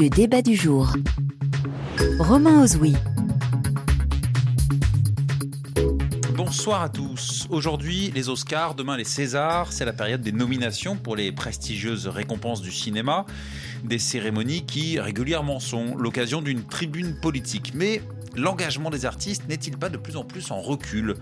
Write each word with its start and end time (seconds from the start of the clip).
Le 0.00 0.08
débat 0.08 0.42
du 0.42 0.54
jour. 0.54 0.92
Romain 2.20 2.62
Ozoui. 2.62 2.94
Bonsoir 6.36 6.82
à 6.82 6.88
tous. 6.88 7.48
Aujourd'hui, 7.50 8.12
les 8.14 8.28
Oscars, 8.28 8.76
demain 8.76 8.96
les 8.96 9.02
Césars. 9.02 9.72
C'est 9.72 9.84
la 9.84 9.92
période 9.92 10.20
des 10.20 10.30
nominations 10.30 10.94
pour 10.94 11.16
les 11.16 11.32
prestigieuses 11.32 12.06
récompenses 12.06 12.62
du 12.62 12.70
cinéma. 12.70 13.26
Des 13.82 13.98
cérémonies 13.98 14.64
qui 14.64 15.00
régulièrement 15.00 15.58
sont 15.58 15.96
l'occasion 15.96 16.42
d'une 16.42 16.62
tribune 16.62 17.18
politique. 17.20 17.72
Mais 17.74 18.00
l'engagement 18.36 18.90
des 18.90 19.04
artistes 19.04 19.48
n'est-il 19.48 19.78
pas 19.78 19.88
de 19.88 19.96
plus 19.96 20.16
en 20.16 20.22
plus 20.22 20.52
en 20.52 20.60
recul? 20.60 21.16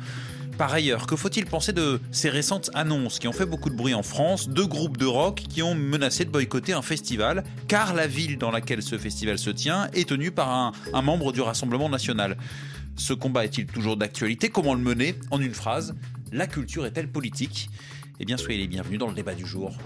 Par 0.57 0.73
ailleurs, 0.73 1.07
que 1.07 1.17
faut-il 1.17 1.45
penser 1.47 1.73
de 1.73 2.01
ces 2.11 2.31
récentes 2.31 2.71
annonces 2.75 3.19
qui 3.19 3.29
ont 3.29 3.33
fait 3.33 3.47
beaucoup 3.47 3.69
de 3.69 3.75
bruit 3.75 3.95
en 3.95 4.03
France 4.03 4.49
Deux 4.49 4.67
groupes 4.67 4.97
de 4.97 5.05
rock 5.05 5.43
qui 5.49 5.63
ont 5.63 5.75
menacé 5.75 6.25
de 6.25 6.31
boycotter 6.31 6.73
un 6.73 6.83
festival, 6.83 7.45
car 7.69 7.95
la 7.95 8.07
ville 8.07 8.39
dans 8.39 8.51
laquelle 8.51 8.83
ce 8.83 8.97
festival 8.97 9.39
se 9.39 9.51
tient 9.51 9.89
est 9.93 10.09
tenue 10.09 10.31
par 10.31 10.75
un, 10.93 11.03
membre 11.03 11.33
du 11.33 11.41
Rassemblement 11.41 11.89
national? 11.89 12.37
Ce 12.97 13.13
combat 13.13 13.45
est-il 13.45 13.67
toujours 13.67 13.97
d'actualité? 13.97 14.49
Comment 14.49 14.75
le 14.75 14.81
mener? 14.81 15.15
En 15.31 15.41
une 15.41 15.55
phrase, 15.55 15.95
la 16.33 16.47
culture 16.47 16.87
est-elle 16.87 17.09
politique? 17.09 17.69
Eh 18.19 18.25
bien, 18.25 18.39
soyez 18.39 18.59
les 18.59 18.67
bienvenus 18.67 18.99
dans 18.99 19.09
le 19.09 19.15
débat 19.15 19.35
du 19.35 19.45
jour. 19.45 19.77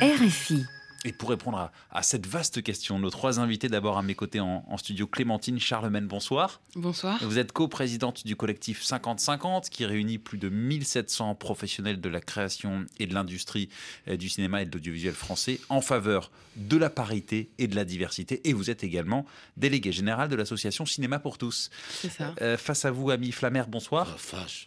RFI. 0.00 0.64
Et 1.04 1.10
pour 1.12 1.30
répondre 1.30 1.58
à, 1.58 1.72
à 1.90 2.04
cette 2.04 2.28
vaste 2.28 2.62
question, 2.62 2.98
nos 3.00 3.10
trois 3.10 3.40
invités 3.40 3.68
d'abord 3.68 3.98
à 3.98 4.02
mes 4.02 4.14
côtés 4.14 4.38
en, 4.38 4.64
en 4.68 4.76
studio, 4.76 5.08
Clémentine 5.08 5.58
Charlemagne, 5.58 6.06
bonsoir. 6.06 6.60
Bonsoir. 6.76 7.18
Vous 7.24 7.38
êtes 7.38 7.50
coprésidente 7.50 8.24
du 8.24 8.36
collectif 8.36 8.84
50-50 8.84 9.68
qui 9.68 9.84
réunit 9.84 10.18
plus 10.18 10.38
de 10.38 10.48
1700 10.48 11.34
professionnels 11.34 12.00
de 12.00 12.08
la 12.08 12.20
création 12.20 12.86
et 13.00 13.06
de 13.06 13.14
l'industrie 13.14 13.68
euh, 14.06 14.16
du 14.16 14.28
cinéma 14.28 14.62
et 14.62 14.66
de 14.66 14.70
l'audiovisuel 14.72 15.14
français 15.14 15.58
en 15.70 15.80
faveur 15.80 16.30
de 16.54 16.76
la 16.76 16.88
parité 16.88 17.50
et 17.58 17.66
de 17.66 17.74
la 17.74 17.84
diversité. 17.84 18.40
Et 18.48 18.52
vous 18.52 18.70
êtes 18.70 18.84
également 18.84 19.26
délégué 19.56 19.90
général 19.90 20.28
de 20.28 20.36
l'association 20.36 20.86
Cinéma 20.86 21.18
pour 21.18 21.36
tous. 21.36 21.70
C'est 21.90 22.10
ça. 22.10 22.32
Euh, 22.42 22.56
face 22.56 22.84
à 22.84 22.92
vous, 22.92 23.10
Ami 23.10 23.32
Flammer, 23.32 23.64
bonsoir. 23.66 24.14
En 24.14 24.18
face, 24.18 24.66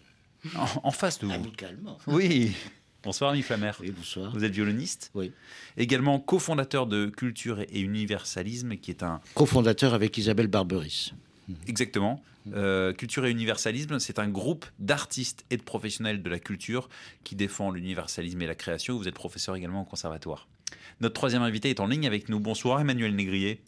En, 0.58 0.66
en 0.84 0.92
face 0.92 1.18
de 1.20 1.28
vous. 1.28 1.34
amicalement. 1.34 1.98
Oui. 2.08 2.52
Bonsoir, 3.06 3.30
Ami 3.32 3.44
Flammer. 3.44 3.72
Oui, 3.82 3.92
bonsoir. 3.92 4.32
Vous 4.34 4.44
êtes 4.44 4.52
violoniste, 4.52 5.12
Oui. 5.14 5.32
également 5.78 6.20
cofondateur 6.20 6.88
de 6.88 7.06
Culture 7.06 7.62
et 7.62 7.80
Universalisme, 7.80 8.78
qui 8.78 8.90
est 8.92 9.04
un 9.04 9.22
Co-fondateur 9.36 9.94
avec 9.94 10.18
Isabelle 10.18 10.48
Barberis. 10.48 11.14
Exactement. 11.68 12.22
Euh, 12.54 12.94
culture 12.94 13.26
et 13.26 13.32
universalisme, 13.32 14.00
c'est 14.00 14.18
un 14.20 14.28
groupe 14.28 14.66
d'artistes 14.80 15.46
et 15.52 15.58
de 15.58 15.62
professionnels 15.64 16.22
de 16.24 16.30
la 16.30 16.40
culture 16.40 16.90
qui 17.24 17.36
défend 17.36 17.70
l'universalisme 17.72 18.42
et 18.42 18.48
la 18.48 18.56
création. 18.56 18.98
Vous 18.98 19.08
êtes 19.08 19.16
professeur 19.16 19.56
également 19.56 19.82
au 19.82 19.86
conservatoire. 19.86 20.48
Notre 21.02 21.14
troisième 21.14 21.42
invité 21.44 21.70
est 21.70 21.80
en 21.80 21.88
ligne 21.88 22.08
avec 22.08 22.30
nous. 22.30 22.40
Bonsoir 22.40 22.80
Emmanuel 22.80 23.16
Négrier, 23.16 23.62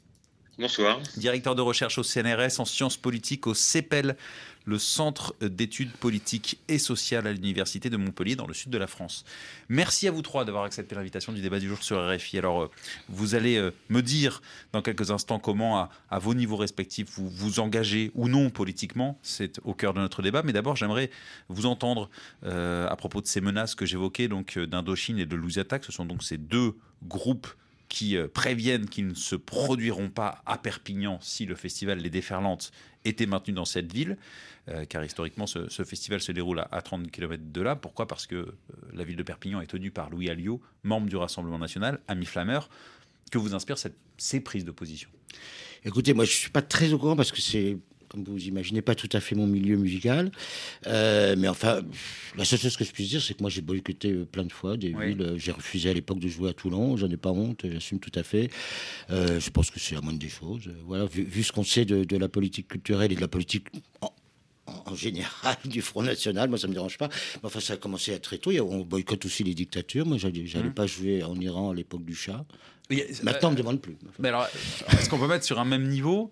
Bonsoir. 0.59 0.99
directeur 1.17 1.53
de 1.55 1.61
recherche 1.61 1.97
au 1.99 2.03
CNRS 2.03 2.59
en 2.59 2.65
sciences 2.65 2.97
politiques 2.97 3.45
au 3.47 3.53
CEPEL, 3.53 4.15
le 4.67 4.77
Centre 4.77 5.33
d'études 5.39 5.93
politiques 5.93 6.59
et 6.67 6.77
sociales 6.77 7.25
à 7.25 7.31
l'Université 7.31 7.89
de 7.89 7.95
Montpellier 7.95 8.35
dans 8.35 8.45
le 8.45 8.53
sud 8.53 8.69
de 8.69 8.77
la 8.77 8.85
France. 8.85 9.23
Merci 9.69 10.09
à 10.09 10.11
vous 10.11 10.21
trois 10.21 10.43
d'avoir 10.43 10.65
accepté 10.65 10.93
l'invitation 10.93 11.31
du 11.31 11.41
débat 11.41 11.59
du 11.59 11.69
jour 11.69 11.81
sur 11.81 12.05
RFI. 12.05 12.37
Alors, 12.37 12.63
euh, 12.63 12.71
vous 13.07 13.33
allez 13.33 13.55
euh, 13.55 13.71
me 13.87 14.01
dire 14.01 14.41
dans 14.73 14.81
quelques 14.81 15.09
instants 15.09 15.39
comment, 15.39 15.89
à, 16.09 16.19
vos 16.19 16.33
niveaux 16.33 16.57
respectifs, 16.57 17.07
vous 17.11 17.29
vous 17.29 17.61
engagez 17.61 18.11
ou 18.13 18.27
non 18.27 18.49
politiquement. 18.49 19.17
C'est 19.23 19.61
au 19.63 19.73
cœur 19.73 19.93
de 19.93 20.01
notre 20.01 20.21
débat. 20.21 20.43
Mais 20.43 20.51
d'abord, 20.51 20.75
j'aimerais 20.75 21.11
vous 21.47 21.65
entendre 21.65 22.09
euh, 22.43 22.89
à 22.89 22.95
propos 22.97 23.21
de 23.21 23.27
ces 23.27 23.39
menaces 23.39 23.73
que 23.73 23.85
j'évoquais, 23.85 24.27
donc 24.27 24.59
d'Indochine 24.59 25.17
et 25.17 25.25
de 25.25 25.35
Louisiatak. 25.37 25.85
Ce 25.85 25.93
sont 25.93 26.05
donc 26.05 26.23
ces 26.23 26.37
deux 26.37 26.75
groupes 27.03 27.47
qui 27.87 28.17
préviennent 28.33 28.89
qu'ils 28.89 29.07
ne 29.07 29.13
se 29.13 29.37
produiront 29.37 30.09
pas 30.09 30.41
à 30.45 30.57
Perpignan 30.57 31.19
si 31.21 31.45
le 31.45 31.55
festival 31.55 31.99
Les 31.99 32.09
Déferlantes 32.09 32.73
était 33.07 33.25
maintenu 33.25 33.53
dans 33.53 33.65
cette 33.65 33.91
ville, 33.91 34.17
euh, 34.69 34.85
car 34.85 35.03
historiquement 35.03 35.47
ce, 35.47 35.67
festival 35.83 36.19
se 36.21 36.31
déroule 36.31 36.59
à, 36.59 36.67
à 36.71 36.81
30 36.81 37.09
km 37.11 37.41
de 37.51 37.61
là. 37.61 37.75
Pourquoi? 37.75 38.07
Parce 38.07 38.27
que 38.27 38.35
euh, 38.35 38.45
la 38.93 39.03
ville 39.03 39.15
de 39.15 39.23
Perpignan 39.23 39.61
est 39.61 39.67
tenue 39.67 39.91
par 39.91 40.09
Louis 40.09 40.29
Alliot, 40.29 40.61
membre 40.83 41.07
du 41.07 41.15
Rassemblement 41.15 41.59
national, 41.59 41.99
ami 42.07 42.25
flammeur. 42.25 42.69
Que 43.31 43.37
vous 43.37 43.53
inspirent 43.55 43.77
cette- 43.77 43.97
ces 44.17 44.39
prises 44.39 44.65
de 44.65 44.71
position? 44.71 45.09
Écoutez, 45.85 46.13
moi, 46.13 46.25
je 46.25 46.31
suis 46.31 46.49
pas 46.49 46.61
très 46.61 46.93
au 46.93 46.97
courant 46.97 47.15
parce 47.15 47.31
que 47.31 47.41
c'est, 47.41 47.77
comme 48.09 48.23
vous 48.23 48.45
imaginez, 48.45 48.81
pas 48.81 48.95
tout 48.95 49.09
à 49.13 49.19
fait 49.19 49.35
mon 49.35 49.47
milieu 49.47 49.75
musical. 49.77 50.31
Euh, 50.87 51.35
mais 51.37 51.47
enfin, 51.47 51.81
la 52.37 52.45
seule 52.45 52.59
chose 52.59 52.77
que 52.77 52.83
je 52.85 52.91
puisse 52.91 53.09
dire, 53.09 53.21
c'est 53.21 53.33
que 53.33 53.41
moi, 53.41 53.49
j'ai 53.49 53.61
boycotté 53.61 54.11
euh, 54.11 54.25
plein 54.25 54.43
de 54.45 54.51
fois 54.51 54.77
des 54.77 54.93
Oui. 54.93 55.07
villes. 55.09 55.21
Euh, 55.21 55.37
J'ai 55.37 55.51
refusé 55.51 55.89
à 55.89 55.93
l'époque 55.93 56.19
de 56.19 56.27
jouer 56.27 56.49
à 56.49 56.53
Toulon. 56.53 56.97
J'en 56.97 57.09
ai 57.09 57.17
pas 57.17 57.31
honte. 57.31 57.65
J'assume 57.69 57.99
tout 57.99 58.11
à 58.15 58.23
fait. 58.23 58.49
Euh, 59.09 59.39
je 59.39 59.49
pense 59.49 59.69
que 59.71 59.79
c'est 59.79 59.95
la 59.95 60.01
moindre 60.01 60.19
des 60.19 60.29
choses. 60.29 60.67
Euh, 60.67 60.73
Voilà, 60.85 61.05
vu, 61.05 61.23
vu 61.23 61.43
ce 61.43 61.51
qu'on 61.51 61.63
sait 61.63 61.85
de, 61.85 62.03
de 62.03 62.17
la 62.17 62.29
politique 62.29 62.67
culturelle 62.67 63.11
et 63.11 63.15
de 63.15 63.21
la 63.21 63.27
politique. 63.27 63.67
En, 64.01 64.11
en 64.85 64.95
général 64.95 65.55
du 65.65 65.81
Front 65.81 66.03
National, 66.03 66.49
moi 66.49 66.57
ça 66.57 66.67
me 66.67 66.73
dérange 66.73 66.97
pas. 66.97 67.07
Mais 67.35 67.39
enfin, 67.43 67.59
ça 67.61 67.73
a 67.73 67.77
commencé 67.77 68.13
à 68.13 68.19
très 68.19 68.37
tôt. 68.37 68.51
On 68.51 68.81
boycotte 68.81 69.25
aussi 69.25 69.43
les 69.43 69.53
dictatures. 69.53 70.05
Moi, 70.05 70.17
j'allais 70.17 70.43
Mmh. 70.43 70.73
pas 70.73 70.87
jouer 70.87 71.23
en 71.23 71.39
Iran 71.39 71.71
à 71.71 71.73
l'époque 71.73 72.03
du 72.05 72.15
chat. 72.15 72.45
Maintenant, 73.23 73.49
on 73.49 73.51
me 73.51 73.57
demande 73.57 73.81
plus. 73.81 73.97
mais 74.19 74.29
alors, 74.29 74.47
est-ce 74.91 75.09
qu'on 75.09 75.19
peut 75.19 75.27
mettre 75.27 75.45
sur 75.45 75.59
un 75.59 75.65
même 75.65 75.87
niveau? 75.87 76.31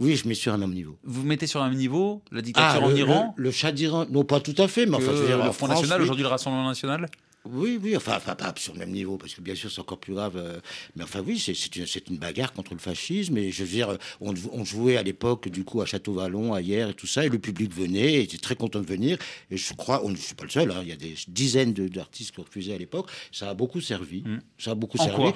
Oui, 0.00 0.16
je 0.16 0.28
mets 0.28 0.34
sur 0.34 0.52
un 0.52 0.58
même 0.58 0.72
niveau. 0.74 0.98
Vous 1.04 1.22
mettez 1.22 1.46
sur 1.46 1.62
un 1.62 1.68
même 1.70 1.78
niveau 1.78 2.22
la 2.32 2.42
dictature 2.42 2.82
en 2.82 2.86
Ah, 2.88 2.90
le, 2.90 2.98
Iran? 2.98 3.34
le, 3.36 3.44
le 3.44 3.50
chat 3.50 3.72
d'Iran, 3.72 4.06
non 4.10 4.24
pas 4.24 4.40
tout 4.40 4.54
à 4.58 4.68
fait, 4.68 4.86
mais 4.86 4.96
enfin, 4.96 5.12
je 5.12 5.16
veux 5.20 5.26
dire, 5.26 5.38
le 5.38 5.44
Front 5.52 5.66
France, 5.66 5.70
National, 5.80 5.98
oui. 6.00 6.04
aujourd'hui 6.04 6.22
le 6.24 6.28
Rassemblement 6.28 6.66
national? 6.68 7.08
Oui, 7.46 7.78
oui, 7.82 7.94
enfin, 7.94 8.14
enfin, 8.16 8.34
pas 8.34 8.54
sur 8.56 8.72
le 8.72 8.78
même 8.78 8.90
niveau, 8.90 9.18
parce 9.18 9.34
que 9.34 9.42
bien 9.42 9.54
sûr, 9.54 9.70
c'est 9.70 9.80
encore 9.82 9.98
plus 9.98 10.14
grave. 10.14 10.32
euh, 10.36 10.58
mais 10.96 11.04
enfin, 11.04 11.20
oui, 11.24 11.38
c'est 11.38 11.76
une, 12.08 12.16
bagarre 12.16 12.54
contre 12.54 12.72
le 12.72 12.78
fascisme. 12.80 13.36
Et 13.36 13.50
je 13.52 13.64
veux 13.64 13.68
dire, 13.68 13.98
on, 14.22 14.32
on 14.52 14.64
jouait 14.64 14.96
à 14.96 15.02
l'époque, 15.02 15.48
du 15.50 15.62
coup, 15.62 15.82
à 15.82 15.86
Château-Vallon, 15.86 16.54
à 16.54 16.62
hier 16.62 16.88
et 16.88 16.94
tout 16.94 17.06
ça, 17.06 17.26
et 17.26 17.28
le 17.28 17.38
public 17.38 17.70
venait, 17.74 18.14
et 18.14 18.22
était 18.22 18.38
très 18.38 18.56
content 18.56 18.80
de 18.80 18.86
venir. 18.86 19.18
Et 19.50 19.58
je 19.58 19.74
crois, 19.74 20.02
on 20.06 20.08
ne 20.10 20.16
suis 20.16 20.34
pas 20.34 20.44
le 20.44 20.50
seul, 20.50 20.70
hein, 20.70 20.78
il 20.82 20.88
y 20.88 20.92
a 20.92 20.96
des 20.96 21.14
dizaines 21.28 21.74
de- 21.74 21.86
d'artistes 21.88 22.34
qui 22.34 22.40
refusé 22.40 22.72
à 22.74 22.78
l'époque. 22.78 23.10
Ça 23.30 23.50
a 23.50 23.54
beaucoup 23.54 23.82
servi. 23.82 24.22
Mm. 24.22 24.38
Ça 24.58 24.70
a 24.70 24.74
beaucoup 24.74 24.96
En 24.98 25.04
servi. 25.04 25.32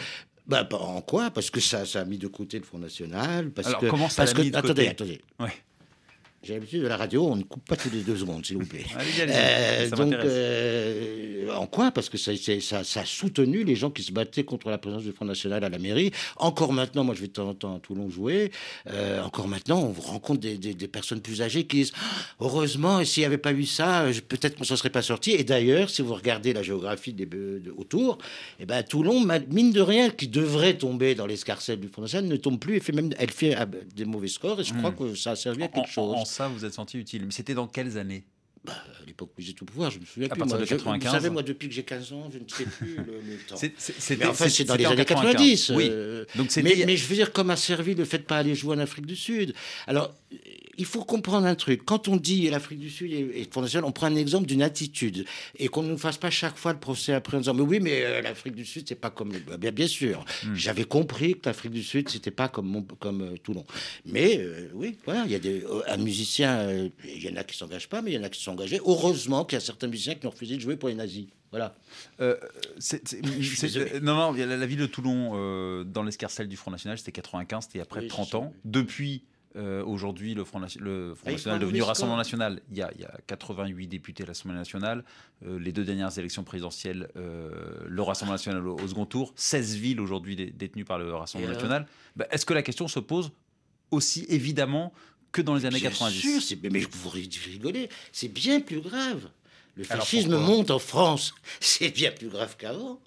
Bah, 0.48 0.66
en 0.72 1.00
quoi 1.02 1.30
Parce 1.30 1.50
que 1.50 1.60
ça, 1.60 1.84
ça 1.86 2.00
a 2.00 2.04
mis 2.04 2.18
de 2.18 2.26
côté 2.26 2.58
le 2.58 2.64
Front 2.64 2.78
National. 2.78 3.50
Parce 3.50 3.68
Alors, 3.68 3.80
que, 3.80 3.86
comment 3.86 4.08
ça 4.08 4.22
parce 4.22 4.32
que, 4.34 4.40
mis 4.42 4.50
de 4.50 4.56
attendez, 4.56 4.68
côté? 4.74 4.88
attendez. 4.88 5.20
Ouais. 5.38 5.52
J'ai 6.42 6.54
l'habitude 6.54 6.82
de 6.82 6.86
la 6.86 6.96
radio, 6.96 7.26
on 7.26 7.34
ne 7.36 7.42
coupe 7.42 7.64
pas 7.66 7.74
tous 7.76 7.90
les 7.90 8.00
deux 8.02 8.16
secondes, 8.16 8.46
s'il 8.46 8.58
vous 8.58 8.66
plaît. 8.66 8.84
Euh, 9.28 9.90
donc, 9.90 10.12
euh, 10.14 11.50
en 11.54 11.66
quoi 11.66 11.90
Parce 11.90 12.08
que 12.08 12.16
ça, 12.18 12.32
c'est- 12.36 12.60
ça, 12.60 12.84
ça 12.84 13.00
a 13.00 13.04
soutenu 13.04 13.64
les 13.64 13.74
gens 13.74 13.90
qui 13.90 14.02
se 14.02 14.12
battaient 14.12 14.44
contre 14.44 14.70
la 14.70 14.78
présence 14.78 15.02
du 15.02 15.12
Front 15.12 15.24
National 15.24 15.64
à 15.64 15.68
la 15.68 15.78
mairie. 15.78 16.12
Encore 16.36 16.72
maintenant, 16.72 17.04
moi 17.04 17.14
je 17.14 17.20
vais 17.22 17.26
de 17.26 17.32
temps 17.32 17.48
en 17.48 17.54
temps 17.54 17.76
à 17.76 17.80
Toulon 17.80 18.08
jouer. 18.08 18.50
euh, 18.90 19.22
encore 19.22 19.48
maintenant, 19.48 19.80
on 19.82 20.00
rencontre 20.00 20.40
des, 20.40 20.56
des- 20.58 20.74
des 20.74 20.88
personnes 20.88 21.20
plus 21.20 21.42
âgées 21.42 21.64
qui 21.66 21.78
disent 21.78 21.92
Ah, 21.96 22.00
Heureusement, 22.40 23.04
s'il 23.04 23.22
n'y 23.22 23.26
avait 23.26 23.38
pas 23.38 23.52
eu 23.52 23.64
ça, 23.66 24.04
peut-être 24.28 24.54
qu'on 24.54 24.60
ne 24.62 24.66
s'en 24.66 24.76
serait 24.76 24.90
pas 24.90 25.02
sorti. 25.02 25.32
Et 25.32 25.42
d'ailleurs, 25.44 25.90
si 25.90 26.02
vous 26.02 26.14
regardez 26.14 26.52
la 26.52 26.62
géographie 26.62 27.12
des, 27.12 27.26
de- 27.26 27.74
autour, 27.76 28.18
eh 28.60 28.66
ben, 28.66 28.82
Toulon, 28.82 29.26
mine 29.50 29.72
de 29.72 29.80
rien, 29.80 30.10
qui 30.10 30.28
devrait 30.28 30.74
tomber 30.78 31.14
dans 31.14 31.26
l'escarcelle 31.26 31.80
du 31.80 31.88
Front 31.88 32.02
National, 32.02 32.30
ne 32.30 32.36
tombe 32.36 32.58
plus. 32.60 32.76
Elle 32.76 32.82
fait 32.82 32.92
même 32.92 33.10
elle 33.18 33.30
fait 33.30 33.54
ah, 33.54 33.66
des 33.66 34.04
mauvais 34.04 34.28
scores. 34.28 34.60
Et 34.60 34.64
je 34.64 34.72
crois 34.74 34.90
Hmm. 34.90 34.96
que 35.10 35.14
ça 35.16 35.32
a 35.32 35.36
servi 35.36 35.62
à 35.62 35.66
En, 35.66 35.68
quelque 35.68 35.90
chose. 35.90 36.14
en 36.16 36.24
ça, 36.28 36.48
vous 36.48 36.64
êtes 36.64 36.74
senti 36.74 36.98
utile. 36.98 37.24
Mais 37.26 37.32
c'était 37.32 37.54
dans 37.54 37.66
quelles 37.66 37.98
années? 37.98 38.24
À 38.66 38.72
l'époque 39.06 39.30
où 39.38 39.40
j'étais 39.40 39.62
au 39.62 39.66
pouvoir, 39.66 39.90
je 39.90 39.98
me 40.00 40.04
souviens 40.04 40.28
À 40.28 40.32
plus. 40.32 40.40
partir 40.40 40.56
moi. 40.56 40.64
de 40.64 40.68
Je- 40.68 40.74
95. 40.74 41.08
Vous 41.08 41.16
savez, 41.16 41.30
moi, 41.30 41.42
depuis 41.42 41.68
que 41.68 41.74
j'ai 41.74 41.84
15 41.84 42.12
ans, 42.12 42.28
je 42.30 42.38
ne 42.38 42.48
sais 42.48 42.64
plus 42.64 42.96
le, 42.96 43.04
le 43.04 43.36
temps. 43.48 43.56
C'était- 43.56 44.16
Mais 44.16 44.26
enfin, 44.26 44.48
c'est 44.48 44.64
dans 44.64 44.74
les 44.74 44.84
en 44.86 44.90
années 44.90 45.04
90. 45.04 45.70
Oui. 45.76 45.88
euh, 45.90 46.24
Donc 46.34 46.54
mais, 46.56 46.82
mais 46.84 46.96
je 46.96 47.06
veux 47.06 47.14
dire, 47.14 47.32
comme 47.32 47.50
a 47.50 47.56
servi 47.56 47.94
le 47.94 48.04
fait 48.04 48.18
de 48.18 48.24
pas 48.24 48.36
aller 48.38 48.54
jouer 48.54 48.76
en 48.76 48.80
Afrique 48.80 49.06
du 49.06 49.16
Sud. 49.16 49.54
Alors, 49.86 50.12
il 50.78 50.84
faut 50.86 51.04
comprendre 51.04 51.46
un 51.46 51.54
truc. 51.54 51.84
Quand 51.84 52.08
on 52.08 52.16
dit 52.16 52.48
l'Afrique 52.48 52.78
du 52.78 52.88
Sud 52.88 53.12
et, 53.12 53.18
et 53.18 53.44
le 53.44 53.50
Front 53.50 53.60
National, 53.62 53.84
on 53.84 53.92
prend 53.92 54.06
un 54.06 54.16
exemple 54.16 54.46
d'une 54.46 54.62
attitude. 54.62 55.26
Et 55.58 55.68
qu'on 55.68 55.82
ne 55.82 55.88
nous 55.90 55.98
fasse 55.98 56.16
pas 56.16 56.30
chaque 56.30 56.56
fois 56.56 56.72
le 56.72 56.78
procès 56.78 57.12
après 57.12 57.36
en 57.36 57.40
disant 57.40 57.54
Mais 57.54 57.62
oui, 57.62 57.80
mais 57.80 58.02
euh, 58.04 58.22
l'Afrique 58.22 58.54
du 58.54 58.64
Sud, 58.64 58.86
c'est 58.88 58.94
pas 58.94 59.10
comme. 59.10 59.32
le- 59.32 59.56
Bien, 59.58 59.72
bien 59.72 59.86
sûr. 59.88 60.24
Hmm. 60.44 60.54
J'avais 60.54 60.84
compris 60.84 61.34
que 61.34 61.46
l'Afrique 61.48 61.72
du 61.72 61.82
Sud, 61.82 62.08
c'était 62.08 62.30
pas 62.30 62.48
comme, 62.48 62.68
Mont- 62.68 62.86
comme 62.98 63.22
euh, 63.22 63.36
Toulon. 63.42 63.64
Mais 64.06 64.38
euh, 64.38 64.68
oui, 64.74 64.96
voilà, 65.04 65.24
il 65.26 65.32
y 65.32 65.34
a 65.34 65.38
des, 65.38 65.64
un 65.88 65.96
musicien, 65.98 66.70
il 67.04 67.22
y 67.22 67.28
en 67.30 67.36
a 67.36 67.44
qui 67.44 67.56
s'engagent 67.56 67.88
pas, 67.88 68.00
mais 68.00 68.12
il 68.12 68.14
y 68.14 68.18
en 68.18 68.22
a 68.24 68.28
qui 68.30 68.42
sont 68.42 68.52
engagés. 68.52 68.80
Heureusement 68.86 69.44
qu'il 69.44 69.56
y 69.56 69.62
a 69.62 69.64
certains 69.64 69.88
musiciens 69.88 70.14
qui 70.14 70.26
ont 70.26 70.30
refusé 70.30 70.54
de 70.56 70.60
jouer 70.60 70.76
pour 70.76 70.88
les 70.88 70.94
nazis. 70.94 71.26
Voilà. 71.50 71.74
Euh, 72.20 72.36
non, 74.02 74.14
non, 74.14 74.32
la, 74.32 74.56
la 74.56 74.66
ville 74.66 74.78
de 74.78 74.86
Toulon, 74.86 75.32
euh, 75.34 75.84
dans 75.84 76.02
l'escarcelle 76.02 76.48
du 76.48 76.56
Front 76.56 76.70
National, 76.70 76.98
c'était 76.98 77.12
95, 77.12 77.64
c'était 77.64 77.78
il 77.78 77.80
y 77.80 77.82
a 77.82 77.86
près 77.86 78.00
de 78.00 78.04
Oui, 78.04 78.08
30 78.10 78.28
c'est 78.30 78.36
ans. 78.36 78.52
Depuis, 78.64 79.22
euh, 79.58 79.82
aujourd'hui, 79.84 80.34
le 80.34 80.44
Front, 80.44 80.60
Nation- 80.60 80.80
le 80.82 81.14
Front 81.14 81.26
Ah, 81.28 81.32
National 81.32 81.56
est 81.56 81.60
devenu 81.64 81.82
Rassemblement. 81.82 82.16
National. 82.16 82.62
Il 82.70 82.78
y, 82.78 82.82
a, 82.82 82.90
il 82.94 83.00
y 83.00 83.04
a 83.04 83.18
88 83.26 83.86
députés 83.88 84.22
à 84.22 84.26
l'Assemblée 84.26 84.56
nationale. 84.56 85.04
Euh, 85.46 85.58
les 85.58 85.72
deux 85.72 85.84
dernières 85.84 86.16
élections 86.18 86.44
présidentielles, 86.44 87.08
euh, 87.16 87.50
le 87.86 88.02
Rassemblement 88.02 88.34
national 88.34 88.66
au, 88.66 88.76
au 88.78 88.88
second 88.88 89.04
tour. 89.06 89.32
16 89.36 89.74
villes 89.76 90.00
aujourd'hui 90.00 90.36
dé- 90.36 90.50
détenues 90.50 90.84
par 90.84 90.98
le 90.98 91.12
Rassemblement 91.14 91.52
national. 91.52 91.86
Bah, 92.16 92.26
Est-ce 92.30 92.46
que 92.46 92.54
la 92.54 92.62
question 92.62 92.88
se 92.88 93.00
pose 93.00 93.32
aussi 93.90 94.24
évidemment 94.28 94.92
que 95.32 95.42
dans 95.42 95.54
les 95.54 95.66
années 95.66 95.80
Bien 95.80 95.90
90 95.90 96.40
sûr, 96.40 96.58
mais 96.70 96.80
vous 96.80 97.08
rigolez, 97.10 97.88
c'est 98.12 98.28
bien 98.28 98.60
plus 98.60 98.80
grave. 98.80 99.28
Le 99.76 99.84
fascisme 99.84 100.36
monte 100.38 100.70
en 100.70 100.78
France, 100.78 101.34
c'est 101.60 101.90
bien 101.90 102.10
plus 102.10 102.28
grave 102.28 102.56
qu'avant. 102.58 103.00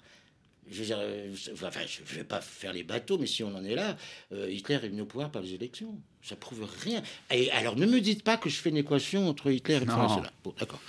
Je 0.71 0.79
veux 0.79 0.85
dire, 0.85 0.99
euh, 0.99 1.33
enfin, 1.53 1.81
je 1.85 2.01
ne 2.01 2.17
vais 2.19 2.23
pas 2.23 2.39
faire 2.39 2.71
les 2.71 2.83
bateaux, 2.83 3.17
mais 3.17 3.27
si 3.27 3.43
on 3.43 3.53
en 3.55 3.63
est 3.63 3.75
là, 3.75 3.97
euh, 4.31 4.49
Hitler 4.49 4.75
est 4.75 4.87
venu 4.87 5.01
au 5.01 5.05
pouvoir 5.05 5.29
par 5.29 5.41
les 5.41 5.53
élections. 5.53 5.99
Ça 6.23 6.35
prouve 6.35 6.65
rien. 6.83 7.01
Et 7.29 7.51
alors, 7.51 7.75
ne 7.75 7.85
me 7.85 7.99
dites 7.99 8.23
pas 8.23 8.37
que 8.37 8.49
je 8.49 8.55
fais 8.55 8.69
une 8.69 8.77
équation 8.77 9.27
entre 9.27 9.51
Hitler 9.51 9.75
et 9.75 9.85
National. 9.85 10.31
Bon, 10.43 10.53
d'accord. 10.57 10.81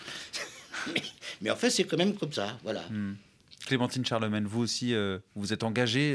mais, 1.41 1.51
en 1.51 1.57
fait, 1.57 1.71
c'est 1.71 1.85
quand 1.85 1.97
même 1.97 2.15
comme 2.15 2.33
ça, 2.33 2.59
voilà. 2.63 2.83
Hmm. 2.91 3.17
Clémentine 3.67 4.05
Charlemagne, 4.05 4.45
vous 4.45 4.61
aussi, 4.61 4.95
euh, 4.95 5.19
vous 5.35 5.53
êtes 5.53 5.65
engagée. 5.65 6.13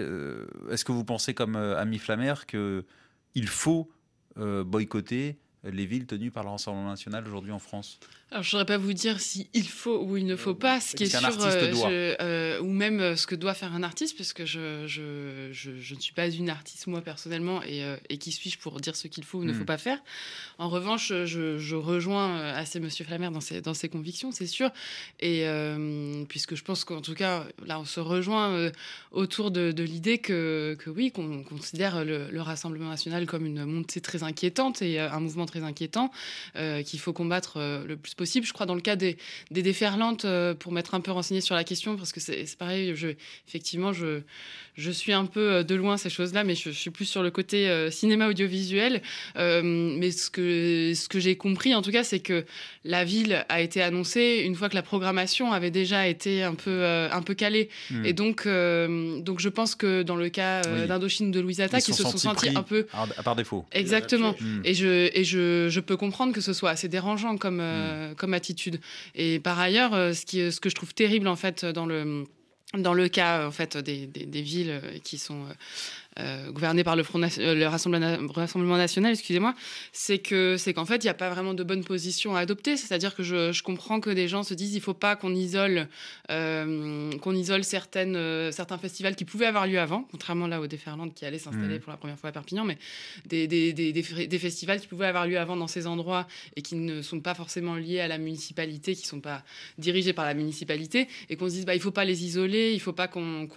Est-ce 0.70 0.86
que 0.86 0.92
vous 0.92 1.04
pensez, 1.04 1.34
comme 1.34 1.56
Ami 1.56 1.98
Flammer, 1.98 2.34
qu'il 2.48 3.48
faut 3.48 3.92
boycotter 4.36 5.38
les 5.64 5.86
villes 5.86 6.06
tenues 6.06 6.32
par 6.32 6.44
le 6.44 6.50
Rassemblement 6.50 6.90
national 6.90 7.26
aujourd'hui 7.26 7.52
en 7.52 7.60
France? 7.60 8.00
Alors, 8.30 8.44
je 8.44 8.50
ne 8.50 8.52
saurais 8.52 8.66
pas 8.66 8.78
vous 8.78 8.92
dire 8.92 9.22
si 9.22 9.48
il 9.54 9.70
faut 9.70 10.02
ou 10.02 10.18
il 10.18 10.26
ne 10.26 10.36
faut 10.36 10.54
pas, 10.54 10.82
ce 10.82 10.98
qui 10.98 11.04
est, 11.04 11.06
sûr, 11.06 11.30
euh, 11.40 12.16
euh, 12.20 12.60
ou 12.60 12.74
même 12.74 13.00
euh, 13.00 13.16
ce 13.16 13.26
que 13.26 13.36
doit 13.36 13.54
faire 13.54 13.74
un 13.74 13.84
artiste, 13.84 14.18
parce 14.18 14.34
que 14.34 14.46
je, 14.46 14.86
je, 14.86 15.54
je, 15.54 15.96
ne 15.96 16.00
suis 16.02 16.12
pas 16.12 16.28
une 16.28 16.50
artiste 16.50 16.88
moi 16.88 17.00
personnellement, 17.00 17.64
et, 17.64 17.86
et 18.10 18.18
qui 18.18 18.34
suis-je 18.34 18.58
pour 18.60 18.82
dire 18.82 18.98
ce 18.98 19.08
qu'il 19.08 19.24
faut 19.24 19.38
ou 19.38 19.46
ne 19.46 19.54
faut 19.54 19.64
hmm. 19.64 19.66
pas 19.66 19.78
faire. 19.78 20.00
En 20.58 20.68
revanche, 20.68 21.14
je, 21.24 21.76
rejoins 21.76 22.38
assez 22.50 22.82
Monsieur 22.82 23.06
Flamer 23.06 23.30
dans 23.32 23.40
ses, 23.40 23.62
dans 23.62 23.74
ses 23.74 23.88
convictions, 23.88 24.34
c'est 24.34 24.46
sûr, 24.46 24.72
et 25.22 25.46
puisque 26.28 26.56
je 26.56 26.64
pense 26.66 26.84
qu'en 26.84 27.02
tout 27.02 27.14
cas, 27.14 27.46
là, 27.66 27.80
on 27.80 27.86
se 27.86 28.02
rejoint 28.02 28.72
autour 29.12 29.52
de, 29.52 29.72
de 29.72 29.84
l'idée 29.84 30.18
que, 30.18 30.76
que, 30.80 30.90
oui, 30.90 31.14
qu'on 31.14 31.44
considère 31.44 32.04
le, 32.04 32.30
le, 32.30 32.42
Rassemblement 32.42 32.90
national 32.90 33.26
comme 33.26 33.46
une 33.46 33.64
montée 33.64 34.02
très 34.02 34.24
inquiétante 34.24 34.82
et 34.82 35.00
un 35.00 35.20
mouvement 35.22 35.46
très 35.46 35.64
inquiétant 35.64 36.12
qu'il 36.56 37.00
faut 37.00 37.14
combattre 37.14 37.60
le 37.60 37.96
plus 37.96 38.17
possible. 38.18 38.46
Je 38.46 38.52
crois 38.52 38.66
dans 38.66 38.76
le 38.76 38.82
cas 38.82 38.98
des, 38.98 39.18
des 39.52 39.62
déferlantes, 39.62 40.26
euh, 40.26 40.54
pour 40.54 40.72
m'être 40.72 40.96
un 40.96 41.00
peu 41.00 41.12
renseigné 41.12 41.40
sur 41.40 41.56
la 41.56 41.64
question, 41.64 41.96
parce 41.96 42.12
que 42.12 42.20
c'est 42.20 42.46
pareil, 42.58 42.94
je, 42.96 43.10
effectivement, 43.48 43.94
je, 43.94 44.22
je 44.76 44.92
suis 44.92 45.14
un 45.14 45.26
peu 45.26 45.52
euh, 45.52 45.64
de 45.64 45.76
loin 45.76 45.98
ces 45.98 46.10
choses-là, 46.10 46.44
mais 46.44 46.56
je, 46.56 46.70
suis 46.70 46.90
plus 46.90 47.06
sur 47.06 47.24
le 47.24 47.32
côté 47.32 47.70
euh, 47.70 47.90
cinéma 47.92 48.28
audiovisuel. 48.28 49.02
mais 49.36 50.12
ce 50.12 50.30
que, 50.30 50.94
ce 50.96 51.08
que 51.08 51.20
j'ai 51.20 51.38
compris, 51.38 51.74
en 51.76 51.82
tout 51.82 51.92
cas, 51.92 52.04
c'est 52.04 52.20
que 52.20 52.46
la 52.84 53.06
ville 53.06 53.46
a 53.50 53.62
été 53.62 53.82
annoncée 53.82 54.42
une 54.44 54.56
fois 54.56 54.70
que 54.70 54.76
la 54.76 54.82
programmation 54.82 55.54
avait 55.54 55.72
déjà 55.72 56.08
été 56.08 56.44
un 56.44 56.56
peu, 56.56 56.86
un 56.86 57.22
peu 57.22 57.36
calée. 57.36 57.70
Hmm. 57.92 58.06
Et 58.06 58.14
donc, 58.14 58.48
donc, 58.48 59.40
je 59.40 59.50
pense 59.50 59.76
que 59.76 60.04
dans 60.04 60.16
le 60.16 60.30
cas 60.30 60.62
d'Indochine 60.62 61.32
de 61.32 61.40
Louis 61.40 61.62
Attaque, 61.62 61.88
ils, 61.88 61.94
se 61.94 62.04
sont 62.04 62.18
sentis 62.18 62.50
un 62.50 62.64
peu. 62.64 62.88
par 63.24 63.36
défaut. 63.36 63.66
Exactement. 63.72 64.36
Hmm. 64.40 64.62
Et, 64.64 64.74
je, 64.74 65.10
et 65.14 65.24
je, 65.24 65.68
je, 65.70 65.80
peux 65.80 65.98
comprendre 65.98 66.34
que 66.34 66.42
ce 66.42 66.54
soit 66.54 66.72
assez 66.72 66.88
dérangeant 66.88 67.38
comme, 67.38 67.62
hmm. 67.62 68.07
Euh, 68.08 68.16
comme 68.16 68.34
attitude. 68.34 68.80
Et 69.16 69.40
par 69.40 69.60
ailleurs, 69.60 69.94
euh, 69.94 70.14
ce, 70.14 70.26
qui, 70.26 70.52
ce 70.52 70.60
que 70.60 70.70
je 70.70 70.76
trouve 70.76 70.94
terrible 70.94 71.28
en 71.28 71.36
fait 71.36 71.66
dans 71.66 71.86
le 71.86 72.26
dans 72.74 72.94
le 72.94 73.08
cas 73.08 73.48
en 73.48 73.52
fait 73.52 73.78
des, 73.78 74.08
des, 74.08 74.26
des 74.26 74.42
villes 74.42 74.82
qui 75.04 75.18
sont 75.18 75.46
euh, 76.20 76.52
gouverné 76.52 76.84
par 76.84 76.96
le, 76.96 77.04
Front 77.04 77.22
euh, 77.22 77.54
le 77.54 77.68
Rassemblement, 77.68 78.78
national, 78.78 79.12
excusez-moi, 79.12 79.54
c'est 79.92 80.18
que 80.18 80.58
c'est 80.58 80.74
qu'en 80.74 80.86
fait 80.86 81.04
il 81.04 81.06
n'y 81.06 81.12
a 81.12 81.14
pas 81.14 81.30
vraiment 81.30 81.54
de 81.54 81.64
bonne 81.64 81.84
position 81.84 82.36
à 82.36 82.40
adopter. 82.40 82.76
C'est-à-dire 82.76 83.16
que 83.16 83.24
je, 83.24 83.52
je, 83.52 83.62
comprends 83.62 84.00
que 84.00 84.10
des 84.10 84.28
gens 84.28 84.44
se 84.44 84.54
disent 84.54 84.74
il 84.74 84.82
faut 84.82 84.94
pas 84.94 85.16
qu'on 85.16 85.36
isole 85.36 85.88
euh, 86.32 87.12
qu'on 87.20 87.36
isole 87.36 87.64
certaines 87.64 88.52
certains 88.52 88.78
festivals 88.78 89.16
qui 89.16 89.26
pouvaient 89.26 89.46
avoir 89.46 89.68
lieu 89.68 89.80
avant, 89.80 90.08
contrairement 90.12 90.48
là 90.48 90.60
au 90.60 90.68
Déferlante 90.68 91.14
qui 91.14 91.26
allait 91.26 91.38
s'installer 91.38 91.78
mmh. 91.78 91.82
pour 91.82 91.92
la 91.92 91.98
première 91.98 92.18
fois 92.18 92.30
à 92.30 92.34
Perpignan, 92.34 92.66
mais 92.66 92.78
des, 93.26 93.48
des, 93.48 93.74
des, 93.74 93.92
des, 93.92 94.40
festivals 94.40 94.80
qui 94.80 94.88
pouvaient 94.88 95.08
avoir 95.08 95.28
lieu 95.28 95.38
avant 95.38 95.56
dans 95.56 95.68
ces 95.68 95.86
endroits 95.86 96.28
et 96.56 96.62
qui 96.62 96.76
ne 96.76 97.02
sont 97.02 97.20
pas 97.20 97.36
forcément 97.36 97.76
liés 97.76 98.00
à 98.00 98.08
la 98.08 98.18
municipalité, 98.18 98.96
qui 98.96 99.06
sont 99.06 99.22
pas 99.22 99.44
dirigés 99.78 100.14
par 100.14 100.26
la 100.26 100.34
municipalité, 100.34 101.08
et 101.30 101.36
qu'on 101.36 101.48
se 101.48 101.54
dise 101.54 101.66
bah 101.66 101.76
il 101.76 101.82
faut 101.82 101.92
pas 101.92 102.06
les 102.06 102.24
isoler, 102.26 102.74
il 102.74 102.80
faut 102.80 102.94
pas 102.94 103.08
qu'on 103.08 103.48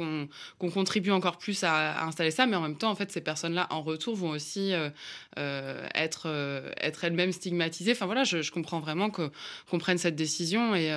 contribue 0.59 1.11
encore 1.11 1.39
plus 1.39 1.65
à, 1.65 1.93
à 1.93 2.05
installer 2.05 2.31
ça 2.31 2.47
mais 2.51 2.57
en 2.57 2.61
même 2.61 2.77
temps, 2.77 2.91
en 2.91 2.95
fait, 2.95 3.11
ces 3.11 3.21
personnes-là, 3.21 3.67
en 3.71 3.83
retour, 3.83 4.15
vont 4.17 4.31
aussi 4.31 4.75
euh, 4.75 4.91
euh, 5.39 5.87
être, 5.95 6.25
euh, 6.27 6.71
être 6.81 7.05
elles-mêmes 7.05 7.33
stigmatisées. 7.33 7.93
Enfin 7.93 8.07
voilà, 8.07 8.25
je, 8.25 8.51
comprends 8.51 8.81
vraiment 8.81 9.11
qu'on 9.11 9.79
prenne 9.79 9.99
cette 9.99 10.17
décision. 10.17 10.75
Et, 10.75 10.93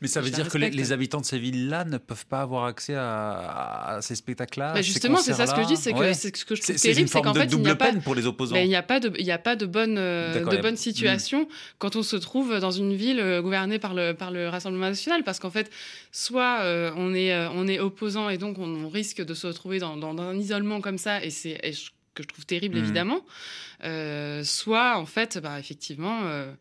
mais 0.00 0.08
ça 0.08 0.20
veut 0.20 0.30
dire 0.30 0.48
que 0.48 0.58
les, 0.58 0.92
habitants 0.92 1.20
de 1.20 1.26
ces 1.26 1.38
villes-là 1.38 1.84
ne 1.84 1.98
peuvent 1.98 2.26
pas 2.26 2.40
avoir 2.40 2.64
accès 2.64 2.94
à, 2.96 3.98
ces 4.00 4.14
spectacles-là 4.14 4.72
bah, 4.74 4.82
Justement, 4.82 5.18
c'est 5.18 5.34
ça 5.34 5.46
ce 5.46 5.54
que 5.54 5.62
je 5.62 5.68
dis, 5.68 5.76
c'est 5.76 5.92
que, 5.92 6.12
ce 6.12 6.44
que 6.44 6.54
je 6.54 6.62
trouve 6.62 6.76
terrible, 6.76 7.08
c'est 7.08 7.20
qu'en 7.20 7.34
fait, 7.34 7.52
il 7.52 7.58
n'y 7.58 7.68
a 7.68 7.76
pas 7.76 7.92
pour 7.92 8.14
les 8.14 8.26
opposants. 8.26 8.56
il 8.56 8.68
n'y 8.68 8.76
a 8.76 8.82
pas 8.82 9.00
de, 9.00 9.12
il 9.18 9.30
a 9.30 9.38
pas 9.38 9.56
de 9.56 9.66
bonne, 9.66 9.96
de 9.96 10.62
bonne 10.62 10.76
situation 10.76 11.48
quand 11.78 11.96
on 11.96 12.02
se 12.02 12.16
trouve 12.16 12.58
dans 12.58 12.70
une 12.70 12.94
ville 12.94 13.40
gouvernée 13.42 13.78
par 13.78 13.94
le, 13.94 14.14
par 14.14 14.30
le 14.30 14.48
Rassemblement 14.48 14.88
national, 14.88 15.22
parce 15.24 15.38
qu'en 15.38 15.50
fait, 15.50 15.70
soit 16.10 16.60
on 16.96 17.14
est, 17.14 17.36
on 17.54 17.68
est 17.68 17.78
opposant 17.78 18.28
et 18.30 18.38
donc 18.38 18.58
on, 18.58 18.88
risque 18.88 19.22
de 19.22 19.34
se 19.34 19.46
retrouver 19.46 19.78
dans, 19.78 19.96
dans 19.96 20.18
un 20.18 20.38
isolement 20.38 20.77
comme 20.80 20.98
ça, 20.98 21.24
et 21.24 21.30
c'est 21.30 21.58
que 22.14 22.22
je 22.22 22.28
trouve 22.28 22.46
terrible 22.46 22.76
mmh. 22.76 22.84
évidemment, 22.84 23.24
euh, 23.84 24.42
soit 24.42 24.98
en 24.98 25.06
fait, 25.06 25.38
bah, 25.38 25.58
effectivement, 25.58 26.22
euh, 26.24 26.52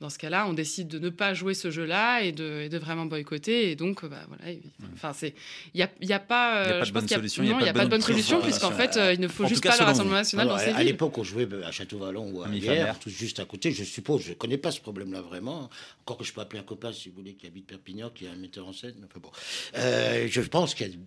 dans 0.00 0.10
ce 0.10 0.18
cas-là, 0.18 0.46
on 0.48 0.52
décide 0.52 0.86
de 0.86 1.00
ne 1.00 1.08
pas 1.08 1.34
jouer 1.34 1.54
ce 1.54 1.72
jeu-là 1.72 2.22
et 2.22 2.30
de, 2.30 2.62
et 2.62 2.68
de, 2.68 2.78
vraiment 2.78 3.06
boycotter. 3.06 3.70
Et 3.70 3.74
donc, 3.74 4.04
bah, 4.04 4.24
voilà. 4.28 4.56
Enfin, 4.94 5.12
c'est, 5.12 5.34
il 5.74 5.78
n'y 5.78 5.82
a, 5.82 5.90
y 6.00 6.12
a, 6.12 6.20
pas. 6.20 6.62
Il 6.62 6.66
n'y 6.68 6.72
a 6.72 6.78
pas 6.78 6.86
de 6.86 6.92
bonne 6.92 7.08
solution. 7.08 7.42
Il 7.42 7.62
n'y 7.62 7.68
a, 7.68 7.72
pas 7.72 7.84
de 7.84 7.90
bonne 7.90 8.00
solution, 8.00 8.40
puisqu'en 8.40 8.70
fait, 8.70 8.96
euh, 8.96 9.12
il 9.12 9.20
ne 9.20 9.26
faut 9.26 9.46
juste 9.46 9.62
pas 9.62 9.76
le 9.76 9.84
Rassemblement 9.84 10.18
national 10.18 10.48
dans 10.48 10.58
ces 10.58 10.70
À 10.70 10.84
l'époque, 10.84 11.18
on 11.18 11.24
jouait 11.24 11.48
à 11.64 11.72
Château-Vallon 11.72 12.30
ou 12.32 12.42
à 12.42 12.48
Hier, 12.48 12.98
tout 12.98 13.10
juste 13.10 13.40
à 13.40 13.44
côté, 13.44 13.72
je 13.72 13.84
suppose, 13.84 14.22
je 14.22 14.30
ne 14.30 14.34
connais 14.34 14.58
pas 14.58 14.70
ce 14.70 14.80
problème-là 14.80 15.20
vraiment. 15.20 15.68
Encore 16.02 16.18
que 16.18 16.24
je 16.24 16.32
peux 16.32 16.40
appeler 16.40 16.60
un 16.60 16.64
copain, 16.64 16.92
si 16.92 17.08
vous 17.08 17.16
voulez, 17.16 17.34
qui 17.34 17.46
habite 17.46 17.66
Perpignan, 17.66 18.10
qui 18.10 18.26
est 18.26 18.28
un 18.28 18.36
metteur 18.36 18.66
en 18.66 18.72
scène. 18.72 18.94
Enfin, 19.04 19.20
bon. 19.20 19.30
Euh, 19.76 20.28
je 20.30 20.40
pense 20.42 20.74
qu'il 20.74 20.98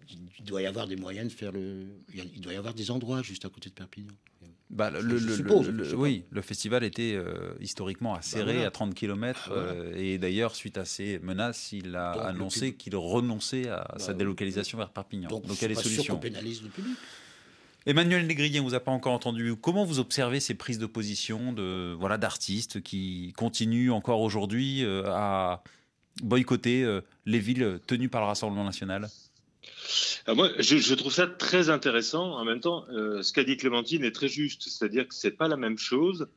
doit 0.44 0.62
y 0.62 0.66
avoir 0.66 0.88
des 0.88 0.98
moyens 0.98 1.32
de 1.32 1.38
faire 1.38 1.52
le. 1.52 1.86
Il 2.14 2.42
doit 2.42 2.54
y 2.54 2.58
avoir 2.58 2.74
des 2.74 2.92
endroits 2.92 3.22
juste 3.22 3.46
à 3.46 3.50
côté 3.50 3.70
de 3.70 3.76
Perpignan. 3.76 4.14
Bah, 4.71 4.89
le, 4.89 5.19
suppose, 5.19 5.69
oui, 5.95 6.23
le 6.31 6.41
festival 6.41 6.85
était 6.85 7.13
euh, 7.13 7.53
historiquement 7.59 8.15
acéré 8.15 8.59
bah, 8.59 8.68
à 8.68 8.71
30 8.71 8.94
km 8.94 9.50
ah, 9.50 9.53
euh, 9.53 9.94
et 9.97 10.18
d'ailleurs 10.18 10.56
suite 10.56 10.77
à 10.77 10.85
ces 10.85 11.19
menaces, 11.19 11.73
il 11.73 11.94
a 11.97 12.12
annoncé 12.12 12.73
qu'il 12.73 12.95
renonçait 12.95 13.68
à 13.68 13.85
bah, 13.91 13.95
sa 14.00 14.13
délocalisation 14.13 14.77
vers 14.77 14.89
Perpignan. 14.89 15.27
Donc, 15.27 15.45
Donc 15.45 15.57
quelle 15.57 15.73
est 15.73 15.75
la 15.75 15.83
solution 15.83 16.18
pénalise 16.18 16.63
le 16.63 16.69
public. 16.69 16.95
Emmanuel 17.85 18.25
Négrillien, 18.25 18.62
on 18.62 18.63
vous 18.63 18.73
a 18.73 18.79
pas 18.79 18.91
encore 18.91 19.12
entendu. 19.12 19.56
Comment 19.57 19.83
vous 19.83 20.00
observez 20.00 20.39
ces 20.39 20.53
prises 20.53 20.79
de 20.79 20.85
position 20.85 21.51
de 21.51 21.94
voilà 22.00 22.18
d'artistes 22.18 22.81
qui 22.81 23.33
continuent 23.35 23.91
encore 23.91 24.21
aujourd'hui 24.21 24.85
euh, 24.85 25.03
à 25.07 25.63
boycotter 26.23 27.00
les 27.25 27.39
villes 27.39 27.79
tenues 27.88 28.07
par 28.07 28.21
le 28.21 28.27
Rassemblement 28.27 28.63
national? 28.63 29.09
Moi, 30.28 30.50
je, 30.60 30.94
trouve 30.94 31.13
ça 31.13 31.28
très 31.28 31.69
intéressant. 31.69 32.33
En 32.33 32.45
même 32.45 32.60
temps, 32.60 32.86
euh, 32.89 33.22
ce 33.22 33.33
qu'a 33.33 33.44
dit 33.44 33.57
Clémentine 33.57 34.04
est 34.04 34.12
très 34.12 34.28
juste. 34.28 34.64
C'est-à-dire 34.69 35.07
que 35.07 35.16
c'est 35.16 35.31
pas 35.31 35.47
la 35.47 35.57
même 35.57 35.78
chose 35.78 36.28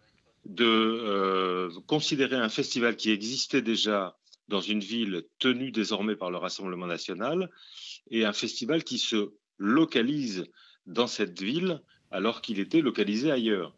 de 0.44 0.64
euh, 0.64 1.70
considérer 1.86 2.36
un 2.36 2.48
festival 2.48 2.96
qui 2.96 3.10
existait 3.10 3.62
déjà 3.62 4.16
dans 4.48 4.60
une 4.60 4.80
ville 4.80 5.24
tenue 5.38 5.70
désormais 5.70 6.16
par 6.16 6.30
le 6.30 6.36
Rassemblement 6.36 6.86
national 6.86 7.50
et 8.10 8.24
un 8.24 8.34
festival 8.34 8.84
qui 8.84 8.98
se 8.98 9.30
localise 9.58 10.44
dans 10.86 11.06
cette 11.06 11.40
ville 11.40 11.80
alors 12.10 12.42
qu'il 12.42 12.58
était 12.58 12.80
localisé 12.80 13.30
ailleurs. 13.30 13.74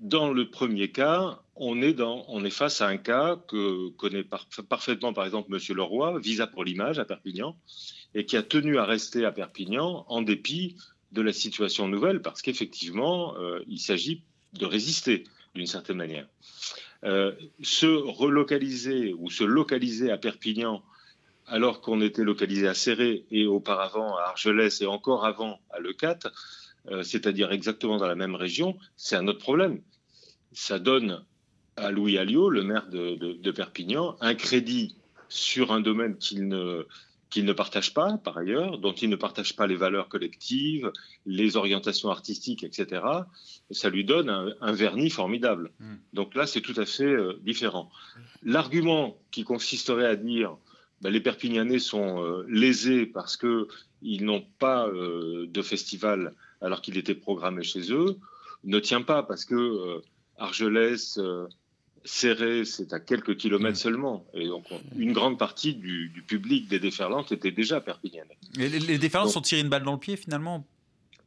Dans 0.00 0.32
le 0.32 0.50
premier 0.50 0.90
cas, 0.90 1.40
on 1.54 1.80
est, 1.80 1.92
dans, 1.92 2.24
on 2.28 2.44
est 2.44 2.50
face 2.50 2.80
à 2.80 2.88
un 2.88 2.96
cas 2.96 3.36
que 3.48 3.90
connaît 3.90 4.24
parfaitement, 4.68 5.12
par 5.12 5.24
exemple, 5.24 5.54
M. 5.54 5.76
Leroy, 5.76 6.18
Visa 6.18 6.48
pour 6.48 6.64
l'image 6.64 6.98
à 6.98 7.04
Perpignan, 7.04 7.56
et 8.14 8.26
qui 8.26 8.36
a 8.36 8.42
tenu 8.42 8.78
à 8.78 8.84
rester 8.84 9.24
à 9.24 9.32
Perpignan 9.32 10.04
en 10.08 10.22
dépit 10.22 10.76
de 11.12 11.22
la 11.22 11.32
situation 11.32 11.88
nouvelle, 11.88 12.22
parce 12.22 12.42
qu'effectivement, 12.42 13.36
euh, 13.38 13.60
il 13.68 13.78
s'agit 13.78 14.22
de 14.54 14.66
résister 14.66 15.24
d'une 15.54 15.66
certaine 15.66 15.96
manière. 15.98 16.26
Euh, 17.04 17.32
se 17.62 17.86
relocaliser 17.86 19.14
ou 19.18 19.28
se 19.30 19.44
localiser 19.44 20.10
à 20.10 20.18
Perpignan 20.18 20.82
alors 21.46 21.80
qu'on 21.80 22.00
était 22.00 22.22
localisé 22.22 22.68
à 22.68 22.74
Serré 22.74 23.24
et 23.30 23.46
auparavant 23.46 24.16
à 24.16 24.22
Argelès 24.22 24.80
et 24.80 24.86
encore 24.86 25.26
avant 25.26 25.60
à 25.70 25.80
Leucate, 25.80 26.28
euh, 26.90 27.02
c'est-à-dire 27.02 27.52
exactement 27.52 27.96
dans 27.96 28.06
la 28.06 28.14
même 28.14 28.36
région, 28.36 28.78
c'est 28.96 29.16
un 29.16 29.26
autre 29.26 29.40
problème. 29.40 29.82
Ça 30.52 30.78
donne 30.78 31.24
à 31.76 31.90
Louis 31.90 32.18
Alliot, 32.18 32.48
le 32.48 32.62
maire 32.62 32.88
de, 32.88 33.16
de 33.16 33.50
Perpignan, 33.50 34.16
un 34.20 34.34
crédit 34.34 34.96
sur 35.28 35.72
un 35.72 35.80
domaine 35.80 36.16
qu'il 36.16 36.46
ne, 36.46 36.86
qu'il 37.32 37.46
ne 37.46 37.52
partage 37.54 37.94
pas 37.94 38.18
par 38.18 38.36
ailleurs, 38.36 38.78
dont 38.78 38.92
il 38.92 39.08
ne 39.08 39.16
partage 39.16 39.56
pas 39.56 39.66
les 39.66 39.74
valeurs 39.74 40.08
collectives, 40.08 40.92
les 41.24 41.56
orientations 41.56 42.10
artistiques, 42.10 42.62
etc. 42.62 43.02
Ça 43.70 43.88
lui 43.88 44.04
donne 44.04 44.28
un, 44.60 44.72
vernis 44.72 45.08
formidable. 45.08 45.72
Hmm. 45.80 45.96
Donc 46.12 46.34
là, 46.34 46.46
c'est 46.46 46.60
tout 46.60 46.74
à 46.76 46.84
fait 46.84 47.04
euh, 47.04 47.40
différent. 47.42 47.90
L'argument 48.42 49.16
qui 49.30 49.44
consisterait 49.44 50.06
à 50.06 50.14
dire 50.14 50.56
ben, 51.00 51.10
les 51.10 51.20
Perpignanais 51.20 51.78
sont 51.78 52.22
euh, 52.22 52.44
lésés 52.48 53.06
parce 53.06 53.38
qu'ils 53.38 54.24
n'ont 54.24 54.44
pas 54.58 54.86
euh, 54.88 55.46
de 55.48 55.62
festival 55.62 56.34
alors 56.60 56.82
qu'il 56.82 56.98
était 56.98 57.14
programmé 57.14 57.62
chez 57.62 57.92
eux 57.92 58.18
ne 58.64 58.78
tient 58.78 59.02
pas 59.02 59.22
parce 59.22 59.46
que 59.46 60.02
Argelès, 60.36 61.18
Serré, 62.04 62.64
c'est 62.64 62.92
à 62.92 63.00
quelques 63.00 63.36
kilomètres 63.36 63.78
mmh. 63.78 63.82
seulement. 63.82 64.26
Et 64.34 64.46
donc, 64.46 64.64
une 64.96 65.12
grande 65.12 65.38
partie 65.38 65.74
du, 65.74 66.24
public 66.26 66.68
des 66.68 66.78
déferlantes 66.78 67.32
était 67.32 67.52
déjà 67.52 67.80
perpignanais. 67.80 68.36
Et 68.58 68.68
les, 68.68 68.98
déferlantes 68.98 69.30
sont 69.30 69.40
tirées 69.40 69.60
une 69.60 69.68
balle 69.68 69.84
dans 69.84 69.92
le 69.92 69.98
pied, 69.98 70.16
finalement, 70.16 70.66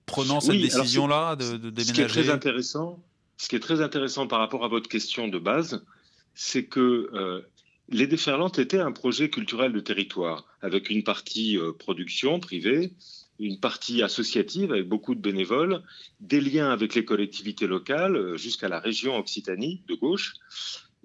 prenant 0.05 0.41
cette 0.41 0.59
décision-là 0.59 1.35
de, 1.35 1.57
de, 1.57 1.69
déménager 1.69 1.83
Ce 1.83 1.93
qui 1.93 2.01
est 2.01 2.07
très 2.07 2.29
intéressant, 2.29 3.03
ce 3.37 3.47
qui 3.47 3.55
est 3.55 3.59
très 3.59 3.81
intéressant 3.81 4.27
par 4.27 4.39
rapport 4.39 4.63
à 4.65 4.67
votre 4.67 4.89
question 4.89 5.27
de 5.27 5.39
base, 5.39 5.85
c'est 6.33 6.65
que 6.65 7.09
euh, 7.13 7.41
les 7.89 8.07
déferlantes 8.07 8.59
étaient 8.59 8.79
un 8.79 8.91
projet 8.91 9.29
culturel 9.29 9.71
de 9.71 9.79
territoire, 9.79 10.45
avec 10.61 10.89
une 10.89 11.03
partie 11.03 11.57
euh, 11.57 11.71
production 11.71 12.39
privée, 12.39 12.93
une 13.39 13.59
partie 13.59 14.01
associative 14.01 14.71
avec 14.71 14.87
beaucoup 14.87 15.15
de 15.15 15.19
bénévoles, 15.19 15.81
des 16.19 16.41
liens 16.41 16.71
avec 16.71 16.95
les 16.95 17.05
collectivités 17.05 17.67
locales 17.67 18.15
euh, 18.15 18.37
jusqu'à 18.37 18.69
la 18.69 18.79
région 18.79 19.17
Occitanie 19.17 19.81
de 19.87 19.95
gauche. 19.95 20.33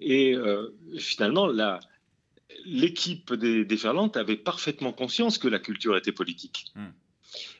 Et 0.03 0.35
finalement, 0.97 1.47
l'équipe 2.65 3.35
des 3.35 3.65
déferlantes 3.65 4.17
avait 4.17 4.35
parfaitement 4.35 4.93
conscience 4.93 5.37
que 5.37 5.47
la 5.47 5.59
culture 5.59 5.95
était 5.95 6.11
politique. 6.11 6.71
Hmm. 6.73 6.89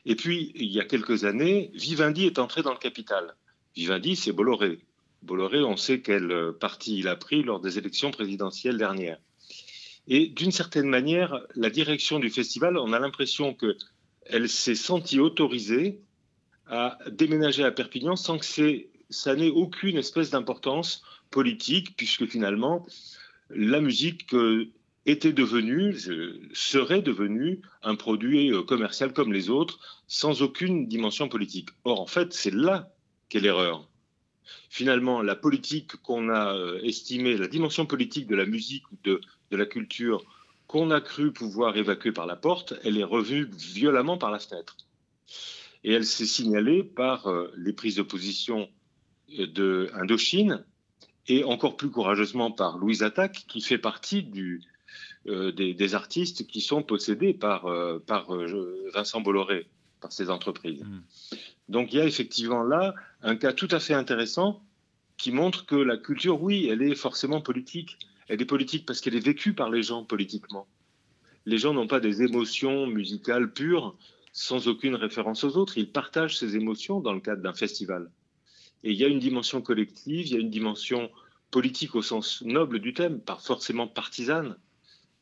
Et 0.06 0.16
puis, 0.16 0.50
il 0.56 0.72
y 0.72 0.80
a 0.80 0.84
quelques 0.84 1.22
années, 1.22 1.70
Vivendi 1.74 2.26
est 2.26 2.40
entré 2.40 2.62
dans 2.62 2.72
le 2.72 2.78
capital. 2.78 3.36
Vivendi, 3.76 4.16
c'est 4.16 4.32
Bolloré. 4.32 4.80
Bolloré, 5.22 5.62
on 5.62 5.76
sait 5.76 6.00
quel 6.00 6.52
parti 6.58 6.98
il 6.98 7.06
a 7.06 7.14
pris 7.14 7.44
lors 7.44 7.60
des 7.60 7.78
élections 7.78 8.10
présidentielles 8.10 8.76
dernières. 8.76 9.18
Et 10.08 10.26
d'une 10.26 10.50
certaine 10.50 10.88
manière, 10.88 11.40
la 11.54 11.70
direction 11.70 12.18
du 12.18 12.28
festival, 12.28 12.76
on 12.76 12.92
a 12.92 12.98
l'impression 12.98 13.54
qu'elle 14.24 14.48
s'est 14.48 14.74
sentie 14.74 15.20
autorisée 15.20 16.00
à 16.66 16.98
déménager 17.10 17.64
à 17.64 17.70
Perpignan 17.70 18.16
sans 18.16 18.38
que 18.38 18.46
ça 19.10 19.34
n'ait 19.34 19.50
aucune 19.50 19.98
espèce 19.98 20.30
d'importance 20.30 21.02
politique, 21.30 21.96
puisque 21.96 22.26
finalement, 22.26 22.86
la 23.50 23.80
musique 23.80 24.32
euh, 24.34 24.70
était 25.06 25.32
devenue, 25.32 25.96
serait 26.52 27.02
devenue 27.02 27.60
un 27.82 27.96
produit 27.96 28.52
euh, 28.52 28.62
commercial 28.62 29.12
comme 29.12 29.32
les 29.32 29.50
autres, 29.50 30.02
sans 30.06 30.42
aucune 30.42 30.86
dimension 30.86 31.28
politique. 31.28 31.70
Or, 31.84 32.00
en 32.00 32.06
fait, 32.06 32.32
c'est 32.32 32.54
là 32.54 32.92
qu'est 33.28 33.40
l'erreur. 33.40 33.88
Finalement, 34.68 35.22
la 35.22 35.36
politique 35.36 35.96
qu'on 35.96 36.28
a 36.28 36.54
euh, 36.54 36.80
estimée, 36.82 37.36
la 37.36 37.48
dimension 37.48 37.86
politique 37.86 38.26
de 38.26 38.36
la 38.36 38.46
musique 38.46 38.90
ou 38.92 38.96
de, 39.04 39.20
de 39.50 39.56
la 39.56 39.66
culture 39.66 40.24
qu'on 40.72 40.90
a 40.90 41.02
cru 41.02 41.32
pouvoir 41.32 41.76
évacuer 41.76 42.12
par 42.12 42.24
la 42.24 42.34
porte, 42.34 42.72
elle 42.82 42.96
est 42.96 43.04
revue 43.04 43.50
violemment 43.52 44.16
par 44.16 44.30
la 44.30 44.38
fenêtre. 44.38 44.78
Et 45.84 45.92
elle 45.92 46.06
s'est 46.06 46.24
signalée 46.24 46.82
par 46.82 47.26
euh, 47.26 47.52
les 47.58 47.74
prises 47.74 47.96
de 47.96 48.02
position 48.02 48.70
de 49.28 49.90
Indochine 49.92 50.64
et 51.28 51.44
encore 51.44 51.76
plus 51.76 51.90
courageusement 51.90 52.50
par 52.50 52.78
Louise 52.78 53.02
Attaque, 53.02 53.44
qui 53.48 53.60
fait 53.60 53.76
partie 53.76 54.22
du, 54.22 54.62
euh, 55.26 55.52
des, 55.52 55.94
artistes 55.94 56.46
qui 56.46 56.62
sont 56.62 56.82
possédés 56.82 57.34
par, 57.34 57.66
par 58.06 58.32
Vincent 58.94 59.20
Bolloré, 59.20 59.66
par 60.00 60.10
ces 60.10 60.30
entreprises. 60.30 60.82
Mmh. 60.82 61.36
Donc 61.68 61.92
il 61.92 61.98
y 61.98 62.00
a 62.00 62.06
effectivement 62.06 62.62
là 62.62 62.94
un 63.20 63.36
cas 63.36 63.52
tout 63.52 63.68
à 63.70 63.78
fait 63.78 63.94
intéressant 63.94 64.62
qui 65.18 65.32
montre 65.32 65.66
que 65.66 65.76
la 65.76 65.98
culture, 65.98 66.42
oui, 66.42 66.66
elle 66.70 66.82
est 66.82 66.94
forcément 66.94 67.42
politique. 67.42 67.98
Elle 68.28 68.40
est 68.40 68.46
politique 68.46 68.86
parce 68.86 69.00
qu'elle 69.00 69.14
est 69.14 69.24
vécue 69.24 69.54
par 69.54 69.70
les 69.70 69.82
gens 69.82 70.04
politiquement. 70.04 70.66
Les 71.46 71.58
gens 71.58 71.74
n'ont 71.74 71.86
pas 71.86 72.00
des 72.00 72.22
émotions 72.22 72.86
musicales 72.86 73.52
pures 73.52 73.96
sans 74.32 74.68
aucune 74.68 74.94
référence 74.94 75.44
aux 75.44 75.56
autres. 75.56 75.76
Ils 75.78 75.90
partagent 75.90 76.38
ces 76.38 76.56
émotions 76.56 77.00
dans 77.00 77.12
le 77.12 77.20
cadre 77.20 77.42
d'un 77.42 77.54
festival. 77.54 78.10
Et 78.84 78.92
il 78.92 78.96
y 78.96 79.04
a 79.04 79.08
une 79.08 79.18
dimension 79.18 79.60
collective, 79.60 80.26
il 80.26 80.32
y 80.32 80.36
a 80.36 80.40
une 80.40 80.50
dimension 80.50 81.10
politique 81.50 81.94
au 81.94 82.02
sens 82.02 82.42
noble 82.42 82.78
du 82.78 82.94
thème, 82.94 83.20
pas 83.20 83.36
forcément 83.36 83.86
partisane 83.86 84.56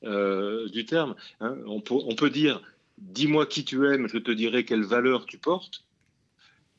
euh, 0.04 0.68
du 0.68 0.84
terme. 0.84 1.14
Hein. 1.40 1.56
On, 1.66 1.80
peut, 1.80 2.30
dire, 2.30 2.62
dis-moi 2.98 3.46
qui 3.46 3.64
tu 3.64 3.86
aimes, 3.86 4.08
je 4.08 4.18
te 4.18 4.30
dirai 4.30 4.64
quelle 4.64 4.84
valeur 4.84 5.26
tu 5.26 5.38
portes 5.38 5.84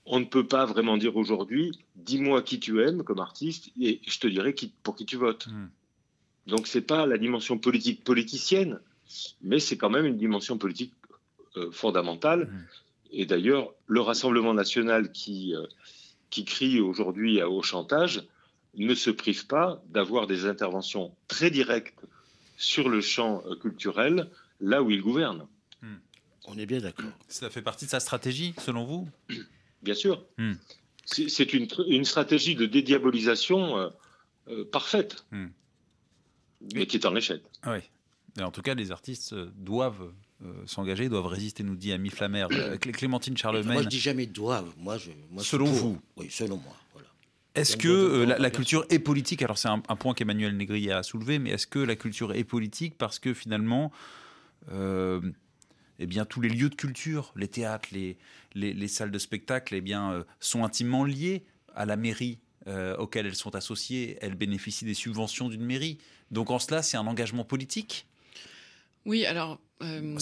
on 0.05 0.19
ne 0.19 0.25
peut 0.25 0.47
pas 0.47 0.65
vraiment 0.65 0.97
dire 0.97 1.15
aujourd'hui, 1.15 1.79
dis-moi 1.95 2.41
qui 2.41 2.59
tu 2.59 2.81
aimes 2.81 3.03
comme 3.03 3.19
artiste 3.19 3.71
et 3.79 4.01
je 4.07 4.19
te 4.19 4.27
dirai 4.27 4.55
pour 4.83 4.95
qui 4.95 5.05
tu 5.05 5.15
votes. 5.15 5.47
Hmm. 5.47 5.67
Donc 6.51 6.67
c'est 6.67 6.81
pas 6.81 7.05
la 7.05 7.17
dimension 7.17 7.57
politique 7.57 8.03
politicienne, 8.03 8.79
mais 9.41 9.59
c'est 9.59 9.77
quand 9.77 9.89
même 9.89 10.05
une 10.05 10.17
dimension 10.17 10.57
politique 10.57 10.93
euh, 11.55 11.71
fondamentale. 11.71 12.41
Hmm. 12.51 12.65
Et 13.13 13.25
d'ailleurs, 13.25 13.73
le 13.87 14.01
Rassemblement 14.01 14.53
national 14.53 15.11
qui, 15.11 15.55
euh, 15.55 15.65
qui 16.29 16.45
crie 16.45 16.79
aujourd'hui 16.79 17.41
au 17.41 17.61
chantage 17.61 18.23
ne 18.75 18.93
se 18.95 19.09
prive 19.09 19.47
pas 19.47 19.81
d'avoir 19.89 20.27
des 20.27 20.45
interventions 20.45 21.13
très 21.27 21.49
directes 21.49 22.05
sur 22.57 22.89
le 22.89 23.01
champ 23.01 23.43
euh, 23.45 23.55
culturel, 23.55 24.29
là 24.59 24.83
où 24.83 24.91
il 24.91 25.01
gouverne. 25.01 25.47
Hmm. 25.81 25.95
On 26.45 26.57
est 26.57 26.65
bien 26.65 26.79
d'accord. 26.79 27.11
Ça 27.27 27.49
fait 27.49 27.61
partie 27.61 27.85
de 27.85 27.91
sa 27.91 27.99
stratégie, 27.99 28.53
selon 28.59 28.83
vous? 28.83 29.07
Bien 29.81 29.95
sûr. 29.95 30.23
C'est 31.05 31.53
une, 31.53 32.05
stratégie 32.05 32.55
de 32.55 32.65
dédiabolisation 32.65 33.77
euh, 33.77 33.89
euh, 34.49 34.65
parfaite. 34.65 35.25
Mais 36.73 36.85
qui 36.85 36.97
est 36.97 37.05
en 37.05 37.15
échec. 37.15 37.41
Ah 37.63 37.73
oui. 37.73 38.43
en 38.43 38.51
tout 38.51 38.61
cas, 38.61 38.73
les 38.73 38.91
artistes 38.91 39.33
euh, 39.33 39.51
doivent 39.55 40.11
s'engager, 40.65 41.07
doivent 41.07 41.27
résister, 41.27 41.61
nous 41.61 41.75
dit 41.75 41.91
Ami 41.91 42.09
Flammer. 42.09 42.47
Clémentine 42.79 43.37
Charlemagne. 43.37 43.73
Moi, 43.73 43.83
je 43.83 43.89
dis 43.89 43.99
jamais 43.99 44.25
doivent. 44.25 44.73
Moi, 44.79 44.97
je, 44.97 45.11
selon 45.37 45.65
vous 45.65 46.01
Oui, 46.17 46.29
selon 46.31 46.57
moi. 46.57 46.75
Est-ce 47.53 47.77
que 47.77 48.23
la, 48.23 48.49
culture 48.49 48.83
est 48.89 48.97
politique? 48.97 49.43
Alors, 49.43 49.59
c'est 49.59 49.67
un, 49.67 49.79
point 49.79 50.15
qu'Emmanuel 50.15 50.57
Négrier 50.57 50.93
a 50.93 51.03
soulevé, 51.03 51.37
mais 51.37 51.51
est-ce 51.51 51.67
que 51.67 51.77
la 51.77 51.95
culture 51.95 52.33
est 52.33 52.43
politique? 52.43 52.97
Parce 52.97 53.19
que 53.19 53.35
finalement 53.35 53.91
eh 56.01 56.07
bien, 56.07 56.25
tous 56.25 56.41
les 56.41 56.49
lieux 56.49 56.69
de 56.69 56.75
culture, 56.75 57.31
les 57.35 57.47
théâtres, 57.47 57.89
les, 57.91 58.17
les, 58.55 58.87
salles 58.87 59.11
de 59.11 59.19
spectacle, 59.19 59.75
eh 59.75 59.81
bien, 59.81 60.11
euh, 60.11 60.23
sont 60.39 60.63
intimement 60.63 61.05
liés 61.05 61.45
à 61.75 61.85
la 61.85 61.95
mairie 61.95 62.39
euh, 62.67 62.95
auquel 62.97 63.25
elles 63.25 63.35
sont 63.35 63.55
associées. 63.55 64.17
Elles 64.21 64.35
bénéficient 64.35 64.85
des 64.85 64.93
subventions 64.93 65.49
d'une 65.49 65.65
mairie. 65.65 65.97
Donc, 66.31 66.51
en 66.51 66.59
cela, 66.59 66.81
c'est 66.81 66.97
un 66.97 67.07
engagement 67.07 67.43
politique? 67.43 68.05
Oui, 69.05 69.25
alors, 69.25 69.59
euh, 69.81 70.17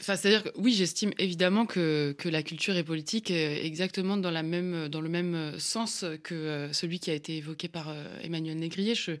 c'est-à-dire 0.00 0.44
que 0.44 0.50
oui, 0.54 0.72
j'estime 0.72 1.12
évidemment 1.18 1.66
que, 1.66 2.14
que, 2.16 2.28
la 2.28 2.44
culture 2.44 2.76
est 2.76 2.84
politique 2.84 3.32
exactement 3.32 4.16
dans, 4.16 4.30
la 4.30 4.44
même, 4.44 4.86
dans 4.88 5.00
le 5.00 5.08
même 5.08 5.58
sens 5.58 6.04
que 6.22 6.68
celui 6.72 7.00
qui 7.00 7.10
a 7.10 7.14
été 7.14 7.38
évoqué 7.38 7.66
par 7.66 7.92
Emmanuel 8.22 8.56
Négrier. 8.56 8.94
Je, 8.94 9.12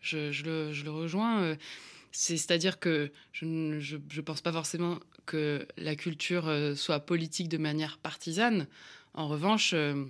je, 0.00 0.32
je, 0.32 0.44
le, 0.44 0.72
je 0.72 0.84
le, 0.84 0.90
rejoins. 0.90 1.56
C'est-à-dire 2.10 2.80
que 2.80 3.12
je 3.32 3.44
ne 3.44 4.20
pense 4.22 4.40
pas 4.40 4.52
forcément 4.52 4.98
que 5.26 5.66
la 5.76 5.96
culture 5.96 6.48
euh, 6.48 6.74
soit 6.74 7.00
politique 7.00 7.48
de 7.48 7.58
manière 7.58 7.98
partisane. 7.98 8.66
En 9.12 9.28
revanche, 9.28 9.72
euh, 9.74 10.04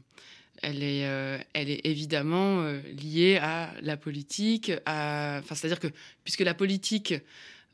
elle 0.63 0.83
est, 0.83 1.07
euh, 1.07 1.39
elle 1.53 1.71
est 1.71 1.81
évidemment 1.85 2.65
liée 3.03 3.39
à 3.41 3.73
la 3.83 3.97
politique. 3.97 4.73
À... 4.85 5.41
Enfin, 5.43 5.55
c'est-à-dire 5.55 5.81
que 5.81 5.89
puisque 6.25 6.41
la 6.41 6.55
politique 6.55 7.15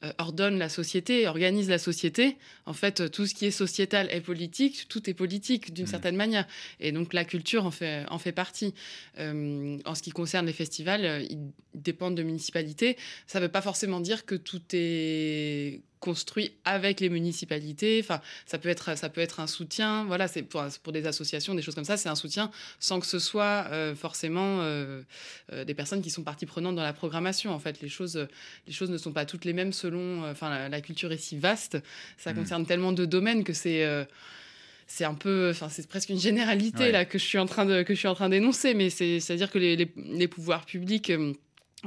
euh, 0.05 0.13
ordonne 0.19 0.59
la 0.59 0.69
société, 0.69 1.29
organise 1.29 1.69
la 1.69 1.79
société. 1.79 2.37
En 2.67 2.73
fait, 2.73 3.09
tout 3.13 3.27
ce 3.27 3.35
qui 3.35 3.47
est 3.47 3.53
sociétal 3.53 4.09
est 4.11 4.21
politique, 4.21 4.89
tout 4.89 5.09
est 5.09 5.15
politique 5.15 5.73
d'une 5.73 5.85
mmh. 5.85 5.89
certaine 5.89 6.17
manière. 6.17 6.47
Et 6.81 6.91
donc 6.91 7.13
la 7.13 7.25
culture 7.25 7.67
en 7.67 7.71
fait, 7.71 8.05
en 8.11 8.19
fait 8.19 8.33
partie. 8.33 8.75
Euh, 9.19 9.79
en 9.85 9.95
ce 9.95 10.03
qui 10.03 10.11
concerne 10.11 10.47
les 10.47 10.53
festivals, 10.53 11.05
euh, 11.05 11.23
ils 11.31 11.39
dépendent 11.83 12.17
de 12.17 12.23
municipalités. 12.23 12.97
Ça 13.27 13.41
ne 13.41 13.45
veut 13.45 13.51
pas 13.51 13.63
forcément 13.63 14.01
dire 14.01 14.25
que 14.25 14.35
tout 14.35 14.63
est 14.73 15.83
construit 16.01 16.51
avec 16.65 16.99
les 16.99 17.09
municipalités. 17.09 18.01
Enfin, 18.03 18.21
ça 18.45 18.59
peut 18.59 18.69
être, 18.69 18.99
ça 18.99 19.09
peut 19.09 19.21
être 19.21 19.39
un 19.39 19.47
soutien. 19.47 20.05
Voilà, 20.05 20.27
c'est 20.27 20.43
pour, 20.43 20.65
pour 20.83 20.93
des 20.93 21.07
associations, 21.07 21.55
des 21.55 21.63
choses 21.63 21.77
comme 21.77 21.85
ça, 21.85 21.97
c'est 21.97 22.09
un 22.09 22.17
soutien 22.17 22.51
sans 22.81 22.99
que 22.99 23.07
ce 23.07 23.21
soit 23.21 23.69
forcément 23.95 24.67
des 25.53 25.75
personnes 25.75 26.03
qui 26.03 26.11
sont 26.11 26.25
partie 26.25 26.45
prenante 26.45 26.75
dans 26.75 26.83
la 26.83 26.93
programmation. 26.93 27.53
En 27.53 27.61
fait, 27.61 27.81
les 27.83 27.89
choses, 27.89 28.27
les 28.67 28.73
choses 28.73 28.91
ne 28.91 28.99
sont 28.99 29.13
pas 29.13 29.27
toutes 29.27 29.45
les 29.45 29.53
mêmes 29.53 29.73
selon 29.73 30.25
euh, 30.25 30.33
enfin, 30.33 30.69
la, 30.69 30.81
culture 30.81 31.13
est 31.13 31.19
si 31.19 31.39
vaste, 31.39 31.79
ça 32.17 32.33
mm. 32.33 32.37
concerne 32.37 32.67
tellement 32.67 32.93
de 32.93 33.05
domaines 33.05 33.45
que 33.45 33.53
c'est 33.53 33.85
euh, 33.85 34.05
c'est 34.87 35.05
un 35.05 35.15
peu, 35.15 35.51
enfin 35.51 35.69
c'est 35.69 35.87
presque 35.89 36.11
une 36.11 36.21
généralité 36.21 36.93
là 36.93 37.05
que 37.05 37.19
je 37.19 37.25
suis 37.25 37.39
en 37.39 37.47
train 37.47 37.65
de 37.65 37.83
que 37.83 37.95
je 37.95 37.99
suis 37.99 38.09
en 38.09 38.15
train 38.15 38.29
d'énoncer, 38.29 38.75
mais 38.75 38.91
c'est 38.91 39.31
à 39.31 39.37
dire 39.37 39.51
que 39.51 39.59
les, 39.59 39.77
les, 39.77 40.29
pouvoirs 40.29 40.67
publics 40.67 41.11
euh, 41.11 41.33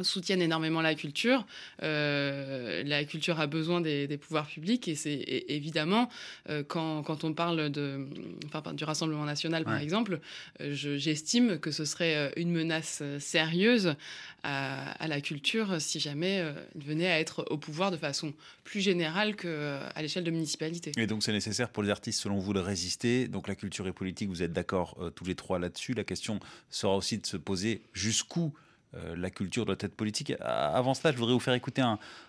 soutiennent 0.04 0.42
énormément 0.42 0.82
la 0.82 0.96
culture. 0.96 1.46
Euh, 1.84 2.84
la 2.84 3.04
culture 3.06 3.40
a 3.40 3.48
besoin 3.48 3.82
des, 3.82 4.18
pouvoirs 4.18 4.48
publics 4.48 4.88
et 4.88 4.96
c'est 4.96 5.46
évidemment 5.48 6.10
euh, 6.50 6.64
quand, 6.64 7.04
quand, 7.04 7.24
on 7.24 7.34
parle 7.34 7.70
de, 7.70 8.08
enfin, 8.46 8.74
du 8.74 8.84
Rassemblement 8.84 9.26
national 9.26 9.64
par 9.64 9.78
exemple, 9.80 10.20
euh, 10.62 10.74
j'estime 10.74 11.60
que 11.60 11.72
ce 11.72 11.86
serait 11.86 12.34
une 12.38 12.52
menace 12.52 13.04
sérieuse 13.20 13.96
à, 14.44 15.08
la 15.08 15.22
culture 15.22 15.82
si 15.82 16.00
jamais 16.00 16.44
il 16.76 16.84
venait 16.84 17.08
à 17.08 17.20
être 17.20 17.46
au 17.50 17.58
pouvoir 17.58 17.92
de 17.92 17.98
façon 17.98 18.34
plus 18.64 18.82
générale 18.82 19.36
qu'à 19.36 20.02
l'échelle 20.02 20.24
de 20.24 20.32
municipalités. 20.32 20.92
Et 20.98 21.08
donc 21.08 21.24
c'est 21.24 21.32
nécessaire 21.32 21.70
pour 21.70 21.84
les 21.84 21.90
artistes 21.90 22.22
selon 22.22 22.40
vous 22.40 22.54
de 22.54 22.60
résister. 22.60 23.28
Donc 23.28 23.48
la 23.48 23.56
culture 23.56 23.88
et 23.88 23.92
politique, 23.92 24.30
vous 24.30 24.44
êtes 24.44 24.54
d'accord 24.54 24.98
tous 25.16 25.26
les 25.26 25.36
trois 25.36 25.60
là-dessus. 25.60 25.94
La 25.94 26.04
question 26.04 26.40
sera 26.70 26.96
aussi 26.96 27.18
de 27.18 27.26
se 27.26 27.38
poser 27.38 27.82
jusqu'où 27.94 28.54
la 28.94 29.30
culture 29.30 29.66
doit 29.66 29.76
être 29.80 29.96
politique. 29.96 30.34
Avant 30.40 30.94
cela, 30.94 31.12
je 31.12 31.18
voudrais 31.18 31.34
vous 31.34 31.40
faire 31.40 31.54
écouter 31.54 31.84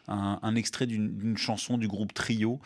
un, 0.08 0.54
extrait 0.56 0.86
d'une 0.86 1.36
chanson 1.36 1.78
du 1.78 1.86
groupe 1.88 2.12
Trio 2.12 2.60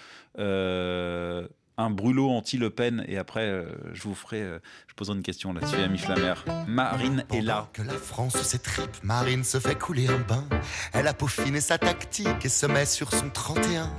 un 1.81 1.91
brûlot 1.91 2.31
anti-Le 2.31 2.71
Pen 2.71 3.05
et 3.09 3.17
après 3.17 3.47
euh, 3.47 3.65
je 3.93 4.03
vous 4.03 4.15
ferai, 4.15 4.43
euh, 4.43 4.59
je 4.87 4.95
poserai 4.95 5.17
une 5.17 5.23
question 5.23 5.53
là-dessus 5.53 5.77
à 5.77 5.97
Flamère. 5.97 6.45
Marine 6.69 7.25
est 7.33 7.41
là. 7.41 7.69
que 7.73 7.83
la 7.83 7.95
France 7.95 8.37
s'étripe, 8.43 9.03
Marine 9.03 9.45
se 9.45 9.59
fait 9.59 9.77
couler 9.77 10.09
un 10.09 10.19
bain. 10.19 10.45
Elle 10.93 11.09
a 11.09 11.15
peaufiné 11.15 11.61
sa 11.61 11.79
tactique 11.79 12.45
et 12.45 12.49
se 12.49 12.67
met 12.67 12.85
sur 12.85 13.13
son 13.13 13.31
31. 13.31 13.91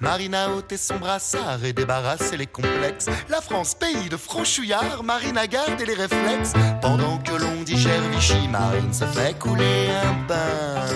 Marine 0.00 0.34
a 0.34 0.50
ôté 0.50 0.76
son 0.76 0.98
brassard 0.98 1.64
et 1.64 1.72
débarrassé 1.72 2.36
les 2.36 2.46
complexes. 2.46 3.08
La 3.28 3.40
France, 3.40 3.74
pays 3.74 4.08
de 4.08 4.16
franchouillards, 4.16 5.02
Marine 5.02 5.38
a 5.38 5.46
gardé 5.46 5.86
les 5.86 5.94
réflexes. 5.94 6.52
Pendant 6.82 7.18
que 7.18 7.32
l'on 7.32 7.62
digère 7.62 8.06
Vichy, 8.10 8.48
Marine 8.48 8.92
se 8.92 9.04
fait 9.06 9.38
couler 9.38 9.88
un 9.90 10.26
bain. 10.26 10.86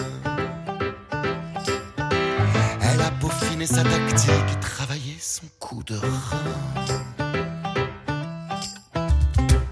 Elle 2.82 3.00
a 3.00 3.10
peaufiné 3.20 3.66
sa 3.66 3.82
tactique 3.82 4.30
et 4.52 4.60
travaillé 4.60 5.03
son 5.24 5.46
coup 5.58 5.82
de 5.84 5.96
rein. 5.96 6.20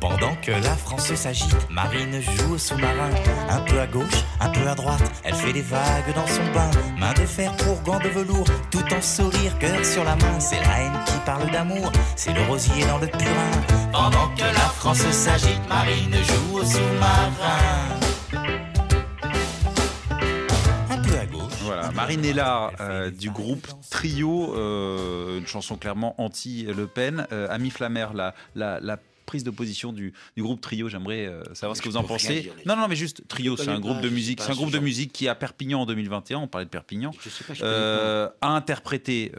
Pendant 0.00 0.34
que 0.36 0.50
la 0.50 0.76
France 0.76 1.14
s'agite, 1.14 1.70
Marine 1.70 2.22
joue 2.22 2.54
au 2.54 2.58
sous-marin. 2.58 3.10
Un 3.50 3.60
peu 3.60 3.78
à 3.78 3.86
gauche, 3.86 4.24
un 4.40 4.48
peu 4.48 4.66
à 4.66 4.74
droite, 4.74 5.02
elle 5.24 5.34
fait 5.34 5.52
des 5.52 5.60
vagues 5.60 6.14
dans 6.14 6.26
son 6.26 6.44
bain. 6.54 6.70
Main 6.98 7.12
de 7.12 7.26
fer 7.26 7.54
pour 7.58 7.82
gants 7.82 8.00
de 8.00 8.08
velours, 8.08 8.46
tout 8.70 8.94
en 8.94 9.02
sourire, 9.02 9.58
cœur 9.58 9.84
sur 9.84 10.04
la 10.04 10.16
main. 10.16 10.40
C'est 10.40 10.60
la 10.60 10.80
haine 10.80 10.98
qui 11.06 11.18
parle 11.26 11.50
d'amour, 11.50 11.92
c'est 12.16 12.32
le 12.32 12.42
rosier 12.44 12.86
dans 12.86 12.98
le 12.98 13.08
purin. 13.08 13.50
Pendant 13.92 14.28
que 14.34 14.44
la 14.44 14.68
France 14.80 15.06
s'agite, 15.10 15.68
Marine 15.68 16.14
joue 16.14 16.60
au 16.60 16.64
sous-marin. 16.64 17.91
Marinella 21.94 22.72
euh, 22.80 23.10
du 23.10 23.30
groupe 23.30 23.66
Trio, 23.90 24.54
euh, 24.54 25.38
une 25.38 25.46
chanson 25.46 25.76
clairement 25.76 26.20
anti-Le 26.20 26.86
Pen. 26.86 27.26
Euh, 27.32 27.48
Ami 27.50 27.70
Flammer, 27.70 28.06
la, 28.14 28.34
la, 28.54 28.98
prise 29.26 29.44
de 29.44 29.50
position 29.50 29.92
du, 29.92 30.12
groupe 30.36 30.60
Trio. 30.60 30.88
J'aimerais 30.88 31.30
savoir 31.54 31.76
ce 31.76 31.82
que 31.82 31.88
vous 31.88 31.96
en 31.96 32.02
pensez. 32.02 32.52
Non, 32.66 32.76
non, 32.76 32.88
mais 32.88 32.96
juste 32.96 33.26
Trio, 33.28 33.56
c'est 33.56 33.68
un 33.68 33.80
groupe 33.80 34.00
de 34.00 34.08
musique, 34.08 34.40
c'est 34.42 34.50
un 34.50 34.54
groupe 34.54 34.72
de 34.72 34.78
musique 34.78 35.12
qui 35.12 35.28
à 35.28 35.34
Perpignan 35.34 35.82
en 35.82 35.86
2021, 35.86 36.38
on 36.38 36.48
parlait 36.48 36.64
de 36.64 36.70
Perpignan, 36.70 37.12
a 37.62 38.32
interprété 38.42 39.32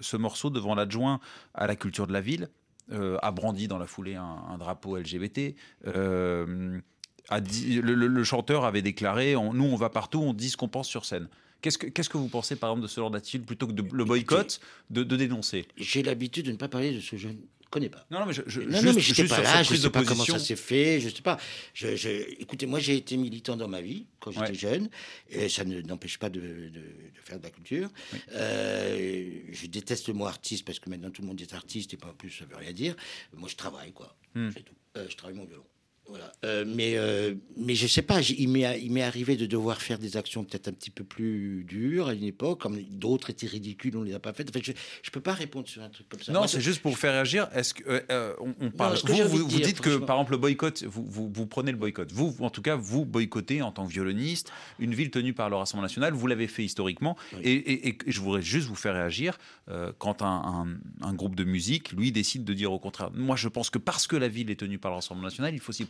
ce 0.00 0.16
morceau 0.16 0.50
devant 0.50 0.74
l'adjoint 0.74 1.20
à 1.54 1.66
la 1.66 1.76
culture 1.76 2.06
de 2.06 2.12
la 2.12 2.20
ville, 2.20 2.48
a 2.90 3.30
brandi 3.32 3.68
dans 3.68 3.78
la 3.78 3.86
foulée 3.86 4.14
un, 4.14 4.56
drapeau 4.58 4.96
LGBT. 4.96 5.54
A 7.30 7.40
dit, 7.42 7.80
le, 7.82 8.24
chanteur 8.24 8.64
avait 8.64 8.80
déclaré 8.80 9.34
Nous, 9.34 9.64
on 9.64 9.76
va 9.76 9.90
partout, 9.90 10.20
on 10.20 10.32
dit 10.32 10.48
ce 10.48 10.56
qu'on 10.56 10.68
pense 10.68 10.88
sur 10.88 11.04
scène. 11.04 11.28
Qu'est-ce 11.60 11.78
que, 11.78 11.86
qu'est-ce 11.88 12.08
que 12.08 12.16
vous 12.18 12.28
pensez, 12.28 12.56
par 12.56 12.70
exemple, 12.70 12.82
de 12.82 12.88
ce 12.88 13.00
genre 13.00 13.10
d'attitude 13.10 13.44
plutôt 13.44 13.66
que 13.66 13.72
de 13.72 13.84
le 13.92 14.04
boycott, 14.04 14.60
de, 14.90 15.02
dénoncer? 15.02 15.66
J'ai 15.76 16.02
l'habitude 16.02 16.46
de 16.46 16.52
ne 16.52 16.56
pas 16.56 16.68
parler 16.68 16.92
de 16.92 17.00
ce 17.00 17.12
que 17.12 17.16
je 17.16 17.28
ne 17.28 17.34
connais 17.68 17.88
pas. 17.88 18.06
Non, 18.10 18.20
non 18.20 18.26
mais 18.26 18.32
je, 18.32 18.42
je, 18.46 18.60
non, 18.60 18.80
mais 18.82 19.26
pas 19.28 19.42
là, 19.42 19.62
je 19.64 19.72
ne 19.72 19.78
sais 19.78 19.90
pas 19.90 20.04
comment 20.04 20.24
ça 20.24 20.38
s'est 20.38 20.56
fait, 20.56 21.00
je 21.00 21.08
sais 21.08 21.22
pas. 21.22 21.38
Je, 21.74 21.88
écoutez, 22.40 22.66
moi, 22.66 22.78
j'ai 22.78 22.96
été 22.96 23.16
militant 23.16 23.56
dans 23.56 23.66
ma 23.66 23.80
vie 23.80 24.06
quand 24.20 24.30
j'étais 24.30 24.54
jeune, 24.54 24.88
et 25.30 25.48
ça 25.48 25.64
ne, 25.64 25.80
n'empêche 25.80 26.18
pas 26.18 26.30
de, 26.30 26.40
de, 26.40 26.82
faire 27.24 27.38
de 27.38 27.44
la 27.44 27.50
culture. 27.50 27.90
Euh, 28.32 29.40
je 29.50 29.66
déteste 29.66 30.06
le 30.08 30.14
mot 30.14 30.26
artiste 30.26 30.64
parce 30.64 30.78
que 30.78 30.88
maintenant 30.88 31.10
tout 31.10 31.22
le 31.22 31.28
monde 31.28 31.40
est 31.40 31.54
artiste 31.54 31.92
et 31.92 31.96
pas 31.96 32.08
en 32.08 32.14
plus 32.14 32.30
ça 32.30 32.44
veut 32.44 32.56
rien 32.56 32.72
dire. 32.72 32.94
Moi, 33.34 33.48
je 33.48 33.56
travaille, 33.56 33.92
quoi. 33.92 34.16
Hmm. 34.34 34.50
Tout. 34.50 34.62
Euh, 34.96 35.06
je 35.08 35.16
travaille 35.16 35.36
mon 35.36 35.44
violon. 35.44 35.64
Voilà. 36.08 36.32
Euh, 36.44 36.64
mais, 36.66 36.96
euh, 36.96 37.34
mais 37.56 37.74
je 37.74 37.86
sais 37.86 38.00
pas, 38.00 38.20
il 38.22 38.48
m'est 38.48 39.02
arrivé 39.02 39.36
de 39.36 39.44
devoir 39.44 39.82
faire 39.82 39.98
des 39.98 40.16
actions 40.16 40.42
peut-être 40.42 40.68
un 40.68 40.72
petit 40.72 40.90
peu 40.90 41.04
plus 41.04 41.64
dures 41.64 42.08
à 42.08 42.14
une 42.14 42.24
époque, 42.24 42.60
comme 42.60 42.80
d'autres 42.82 43.28
étaient 43.28 43.46
ridicules, 43.46 43.94
on 43.96 44.00
ne 44.00 44.06
les 44.06 44.14
a 44.14 44.18
pas 44.18 44.32
faites. 44.32 44.50
je 44.62 44.70
ne 44.70 45.10
peux 45.12 45.20
pas 45.20 45.34
répondre 45.34 45.68
sur 45.68 45.82
un 45.82 45.90
truc 45.90 46.08
comme 46.08 46.22
ça. 46.22 46.32
Non, 46.32 46.46
c'est 46.46 46.62
juste 46.62 46.80
pour 46.80 46.92
vous 46.92 46.96
faire 46.96 47.12
réagir. 47.12 47.48
Est-ce 47.54 47.74
que 47.74 48.04
euh, 48.10 48.34
on, 48.38 48.70
parle 48.70 48.96
Vous, 49.04 49.48
vous, 49.48 49.60
dites 49.60 49.80
que 49.80 49.98
par 49.98 50.16
exemple 50.16 50.32
le 50.32 50.38
boycott, 50.38 50.82
vous, 50.84 51.30
vous, 51.32 51.46
prenez 51.46 51.72
le 51.72 51.78
boycott. 51.78 52.10
Vous, 52.10 52.34
en 52.40 52.50
tout 52.50 52.62
cas, 52.62 52.76
vous 52.76 53.04
boycottez 53.04 53.60
en 53.60 53.70
tant 53.70 53.86
que 53.86 53.92
violoniste 53.92 54.50
une 54.78 54.94
ville 54.94 55.10
tenue 55.10 55.34
par 55.34 55.50
le 55.50 55.56
Rassemblement 55.56 55.84
national. 55.84 56.14
Vous 56.14 56.26
l'avez 56.26 56.48
fait 56.48 56.64
historiquement, 56.64 57.16
et, 57.42 57.88
et, 57.88 57.98
je 58.06 58.20
voudrais 58.20 58.42
juste 58.42 58.66
vous 58.68 58.74
faire 58.74 58.94
réagir 58.94 59.38
quand 59.98 60.22
un, 60.22 60.66
un, 61.02 61.14
groupe 61.14 61.34
de 61.34 61.44
musique, 61.44 61.92
lui, 61.92 62.12
décide 62.12 62.44
de 62.44 62.54
dire 62.54 62.72
au 62.72 62.78
contraire. 62.78 63.10
Moi, 63.12 63.36
je 63.36 63.48
pense 63.48 63.68
que 63.68 63.78
parce 63.78 64.06
que 64.06 64.16
la 64.16 64.28
ville 64.28 64.50
est 64.50 64.60
tenue 64.60 64.78
par 64.78 64.92
le 64.92 64.96
Rassemblement 64.96 65.26
national, 65.26 65.52
il 65.52 65.60
faut 65.60 65.72
s'y 65.72 65.84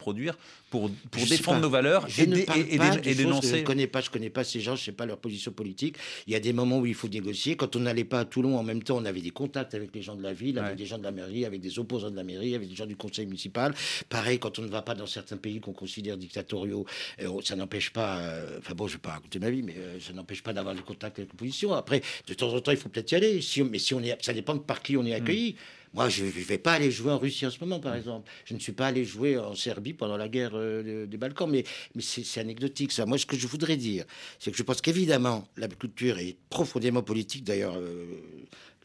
pour, 0.71 0.91
pour 1.11 1.27
défendre 1.27 1.61
nos 1.61 1.71
valeurs 1.71 2.07
et, 2.19 2.23
et, 2.23 3.15
dénoncer. 3.15 3.49
Je 3.49 3.57
ne 3.57 3.63
connais 3.63 3.87
pas, 3.87 4.01
je 4.01 4.11
connais 4.11 4.31
pas 4.31 4.45
ces 4.45 4.61
gens, 4.61 4.77
je 4.77 4.85
sais 4.85 4.93
pas 4.93 5.07
leur 5.07 5.19
position 5.19 5.51
politique. 5.53 5.97
Il 6.27 6.33
y 6.33 6.37
a 6.37 6.41
des 6.41 6.53
moments 6.53 6.79
où 6.79 6.87
il 6.87 6.95
faut 6.95 7.09
négocier. 7.09 7.57
Quand 7.57 7.77
on 7.77 7.81
n'allait 7.81 8.05
pas 8.05 8.21
à 8.21 8.25
Toulon 8.25 8.59
en 8.59 8.63
même 8.63 8.83
temps, 8.83 8.99
on 8.99 9.05
avait 9.05 9.21
des 9.21 9.31
contacts 9.31 9.75
avec 9.75 9.95
les 9.95 10.03
gens 10.03 10.15
de 10.15 10.23
la 10.23 10.33
ville, 10.33 10.59
avec 10.59 10.77
des 10.77 10.87
gens 10.87 10.99
de 10.99 11.05
la 11.05 11.11
mairie, 11.11 11.45
avec 11.45 11.61
des 11.61 11.79
opposants 11.79 12.11
de 12.11 12.17
la 12.17 12.25
mairie, 12.25 12.55
avec 12.55 12.69
des 12.69 12.75
gens 12.75 12.87
du 12.87 12.97
conseil 12.97 13.27
municipal. 13.27 13.75
Pareil, 14.09 14.39
quand 14.39 14.59
on 14.59 14.63
ne 14.63 14.69
va 14.69 14.83
pas 14.83 14.95
dans 14.95 15.07
certains 15.07 15.37
pays 15.37 15.61
qu'on 15.61 15.73
considère 15.73 16.17
dictatoriaux, 16.17 16.87
euh, 17.23 17.41
ça 17.43 17.57
n'empêche 17.57 17.91
pas. 17.91 18.19
Euh, 18.19 18.59
enfin 18.59 18.75
bon, 18.75 18.87
je 18.87 18.95
vais 18.95 18.99
pas 18.99 19.13
raconter 19.13 19.39
ma 19.39 19.51
vie, 19.51 19.63
mais 19.63 19.75
euh, 19.77 20.01
ça 20.01 20.13
n'empêche 20.13 20.43
pas 20.43 20.53
d'avoir 20.53 20.75
des 20.75 20.83
contacts 20.83 21.19
avec 21.19 21.31
l'opposition. 21.31 21.73
Après, 21.73 22.03
de 22.27 22.35
temps 22.35 22.53
en 22.53 22.61
temps, 22.61 22.73
il 22.73 22.77
faut 22.77 22.89
peut-être 22.89 23.13
y 23.13 23.15
aller. 23.15 23.41
Si, 23.41 23.63
mais 23.63 23.79
si 23.79 23.95
on 23.95 24.03
est, 24.03 24.17
ça 24.25 24.33
dépend 24.33 24.55
de 24.55 24.61
par 24.61 24.83
qui 24.83 24.97
on 24.97 25.05
est 25.07 25.15
accueilli. 25.15 25.53
Hmm. 25.53 25.78
Moi, 25.95 26.09
je 26.09 26.25
ne 26.25 26.31
vais 26.31 26.59
pas 26.59 26.75
aller 26.75 26.91
jouer 26.91 27.13
en 27.13 27.19
Russie 27.19 27.47
en 27.47 27.51
ce 27.51 27.59
moment, 27.61 27.81
par 27.81 27.95
exemple. 27.95 28.31
Je 28.45 28.55
ne 28.55 28.59
suis 28.59 28.73
pas 28.73 28.89
allé 28.89 29.05
jouer 29.05 29.39
en 29.39 29.55
Serbie 29.55 29.95
pendant 29.95 30.17
la 30.17 30.29
guerre 30.29 30.53
euh, 30.55 31.07
des 31.07 31.17
Balkans, 31.17 31.51
mais, 31.51 31.65
mais 31.95 32.03
c'est 32.03 32.41
anecdotique, 32.41 32.93
ça. 32.93 33.07
Moi, 33.07 33.19
ce 33.19 33.27
que 33.27 33.37
je 33.37 33.47
voudrais 33.47 33.77
dire, 33.77 34.05
c'est 34.39 34.51
que 34.51 34.57
je 34.57 34.63
pense 34.63 34.81
qu'évidemment, 34.81 35.49
la 35.57 35.69
culture 35.69 36.19
est 36.19 36.37
profondément 36.51 37.03
politique. 37.03 37.45
D'ailleurs, 37.45 37.77
euh, 37.77 38.05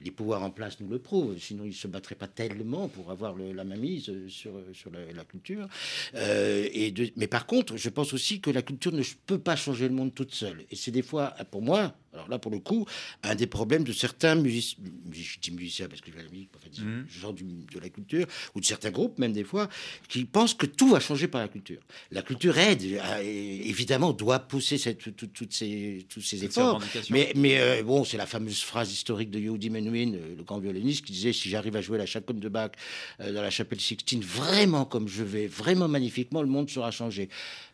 les 0.03 0.11
pouvoirs 0.11 0.43
en 0.43 0.51
place 0.51 0.79
nous 0.79 0.89
le 0.89 0.99
prouvent, 0.99 1.37
sinon 1.39 1.63
ils 1.63 1.69
ne 1.69 1.73
se 1.73 1.87
battraient 1.87 2.15
pas 2.15 2.27
tellement 2.27 2.87
pour 2.87 3.11
avoir 3.11 3.35
la 3.35 3.63
mainmise 3.63 4.11
sur, 4.27 4.51
sur 4.73 4.91
la, 4.91 5.23
culture. 5.23 5.67
Euh, 6.15 6.67
et 6.73 6.93
mais 7.15 7.27
par 7.27 7.45
contre, 7.45 7.77
je 7.77 7.89
pense 7.89 8.13
aussi 8.13 8.41
que 8.41 8.49
la 8.49 8.61
culture 8.61 8.91
ne 8.91 9.03
peut 9.25 9.39
pas 9.39 9.55
changer 9.55 9.87
le 9.87 9.93
monde 9.93 10.13
toute 10.13 10.33
seule. 10.33 10.65
Et 10.71 10.75
c'est 10.75 10.91
des 10.91 11.01
fois, 11.01 11.33
pour 11.51 11.61
moi, 11.61 11.95
alors 12.13 12.29
là, 12.29 12.37
pour 12.37 12.51
le 12.51 12.59
coup, 12.59 12.85
un 13.23 13.35
des 13.35 13.47
problèmes 13.47 13.83
de 13.83 13.91
certains 13.91 14.35
musiciens, 14.35 14.83
je 15.11 15.39
dis 15.39 15.51
musiciens 15.51 15.87
parce 15.87 16.01
que 16.01 16.11
je 16.11 16.17
la 16.17 16.29
musique, 16.29 16.49
enfin, 16.55 16.83
mmh. 16.83 17.07
genre 17.09 17.33
de 17.33 17.79
la 17.79 17.89
culture, 17.89 18.27
ou 18.53 18.59
de 18.59 18.65
certains 18.65 18.91
groupes 18.91 19.17
même 19.17 19.33
des 19.33 19.43
fois, 19.43 19.67
qui 20.09 20.25
pensent 20.25 20.53
que 20.53 20.67
tout 20.67 20.89
va 20.89 20.99
changer 20.99 21.27
par 21.27 21.41
la 21.41 21.47
culture. 21.47 21.81
La 22.11 22.21
culture 22.21 22.57
aide, 22.57 22.83
évidemment, 23.23 24.13
doit 24.13 24.39
pousser 24.39 24.77
cette, 24.77 25.15
toutes 25.15 25.53
ces, 25.53 26.05
tous 26.07 26.21
ces 26.21 26.45
efforts. 26.45 26.81
Mais, 27.09 27.31
mais 27.35 27.59
euh, 27.59 27.83
bon, 27.83 28.03
c'est 28.03 28.17
la 28.17 28.27
fameuse 28.27 28.61
phrase 28.61 28.91
historique 28.91 29.31
de 29.31 29.39
Yehudi 29.39 29.69
Menuhin, 29.71 29.92
euh, 30.01 30.35
le 30.37 30.43
grand 30.43 30.59
violoniste, 30.59 31.05
qui 31.05 31.13
disait 31.13 31.33
si 31.33 31.49
j'arrive 31.49 31.75
à 31.75 31.81
jouer 31.81 31.97
la 31.97 32.05
chaconne 32.05 32.39
de 32.39 32.49
Bach 32.49 32.71
euh, 33.19 33.31
dans 33.31 33.41
la 33.41 33.49
chapelle 33.49 33.79
Sixtine 33.79 34.21
vraiment 34.21 34.85
comme 34.85 35.07
je 35.07 35.23
vais, 35.23 35.47
vraiment 35.47 35.87
magnifiquement, 35.87 36.41
le 36.41 36.47
monde 36.47 36.69
sera 36.69 36.91
changé. 36.91 37.29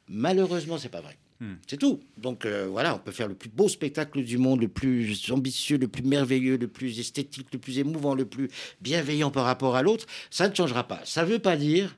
Malheureusement, 0.07 0.77
c'est 0.77 0.89
pas 0.89 1.01
vrai. 1.01 1.17
Hmm. 1.39 1.55
C'est 1.67 1.77
tout. 1.77 2.01
Donc 2.17 2.45
euh, 2.45 2.67
voilà, 2.69 2.95
on 2.95 2.99
peut 2.99 3.11
faire 3.11 3.27
le 3.27 3.35
plus 3.35 3.49
beau 3.49 3.69
spectacle 3.69 4.23
du 4.23 4.37
monde, 4.37 4.59
le 4.59 4.67
plus 4.67 5.31
ambitieux, 5.31 5.77
le 5.77 5.87
plus 5.87 6.03
merveilleux, 6.03 6.57
le 6.57 6.67
plus 6.67 6.99
esthétique, 6.99 7.47
le 7.53 7.59
plus 7.59 7.79
émouvant, 7.79 8.13
le 8.13 8.25
plus 8.25 8.49
bienveillant 8.81 9.31
par 9.31 9.45
rapport 9.45 9.75
à 9.75 9.81
l'autre. 9.81 10.05
Ça 10.29 10.49
ne 10.49 10.55
changera 10.55 10.87
pas. 10.87 11.01
Ça 11.05 11.23
ne 11.23 11.29
veut 11.29 11.39
pas 11.39 11.55
dire 11.55 11.95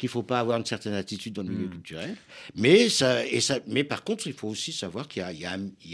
qu'il 0.00 0.08
faut 0.08 0.22
pas 0.22 0.40
avoir 0.40 0.56
une 0.58 0.64
certaine 0.64 0.94
attitude 0.94 1.34
dans 1.34 1.42
le 1.42 1.50
milieu 1.50 1.66
hmm. 1.66 1.72
culturel. 1.72 2.16
Mais, 2.54 2.88
ça, 2.88 3.26
et 3.26 3.40
ça, 3.42 3.58
mais 3.66 3.84
par 3.84 4.02
contre, 4.02 4.26
il 4.26 4.32
faut 4.32 4.48
aussi 4.48 4.72
savoir 4.72 5.06
qu'il 5.06 5.22
y, 5.22 5.42
y, 5.42 5.46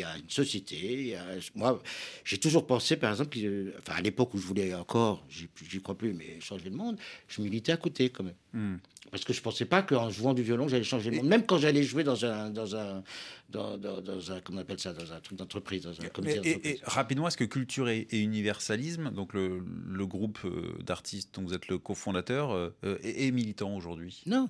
a 0.03 0.17
une 0.17 0.31
société. 0.31 1.17
moi, 1.57 1.83
j'ai 2.25 2.39
toujours 2.39 2.69
pensé, 2.69 2.97
par 2.97 3.11
exemple, 3.11 3.37
enfin, 3.79 3.99
à 3.99 4.01
l'époque 4.01 4.33
où 4.35 4.39
je 4.39 4.47
voulais 4.47 4.73
encore, 4.75 5.27
j'y 5.29 5.81
crois 5.83 5.99
plus, 5.99 6.15
mais 6.15 6.41
changer 6.41 6.71
le 6.71 6.77
monde, 6.77 6.97
je 7.27 7.43
militais 7.43 7.73
à 7.73 7.77
côté 7.77 8.11
quand 8.11 8.23
même. 8.23 8.35
Hmm. 8.53 8.77
Parce 9.11 9.25
que 9.25 9.33
je 9.33 9.41
ne 9.41 9.45
pensais 9.45 9.65
pas 9.65 9.83
qu'en 9.83 10.11
jouant 10.11 10.35
du 10.35 10.43
violon, 10.43 10.69
j'allais 10.69 10.85
changer 10.85 11.11
le 11.11 11.19
monde. 11.19 11.27
Même 11.27 11.47
quand 11.47 11.59
j'allais 11.59 11.83
jouer 11.83 12.05
dans 12.05 12.25
un, 12.25 12.51
dans 12.51 12.77
un, 12.77 13.03
dans, 13.51 13.77
dans, 13.79 14.33
un, 14.33 14.41
comment 14.41 14.59
on 14.59 14.63
appelle 14.63 14.81
ça, 14.81 14.93
dans 14.93 15.13
un 15.13 15.21
truc 15.21 15.39
d'entreprise, 15.39 15.83
dans 15.83 16.01
un 16.01 16.09
comité 16.09 16.61
et, 16.69 16.81
rapidement, 16.85 17.29
est-ce 17.29 17.37
que 17.37 17.45
culture 17.45 17.89
et, 17.89 18.07
universalisme, 18.13 19.11
donc 19.11 19.33
le, 19.35 19.63
le 19.87 20.07
groupe 20.07 20.39
euh, 20.45 20.77
d'artistes 20.83 21.35
dont 21.35 21.43
vous 21.43 21.55
êtes 21.55 21.69
le 21.69 21.79
cofondateur, 21.79 22.53
euh, 22.53 22.71
est, 23.03 23.31
militant 23.31 23.75
aujourd'hui? 23.77 24.23
Non. 24.27 24.49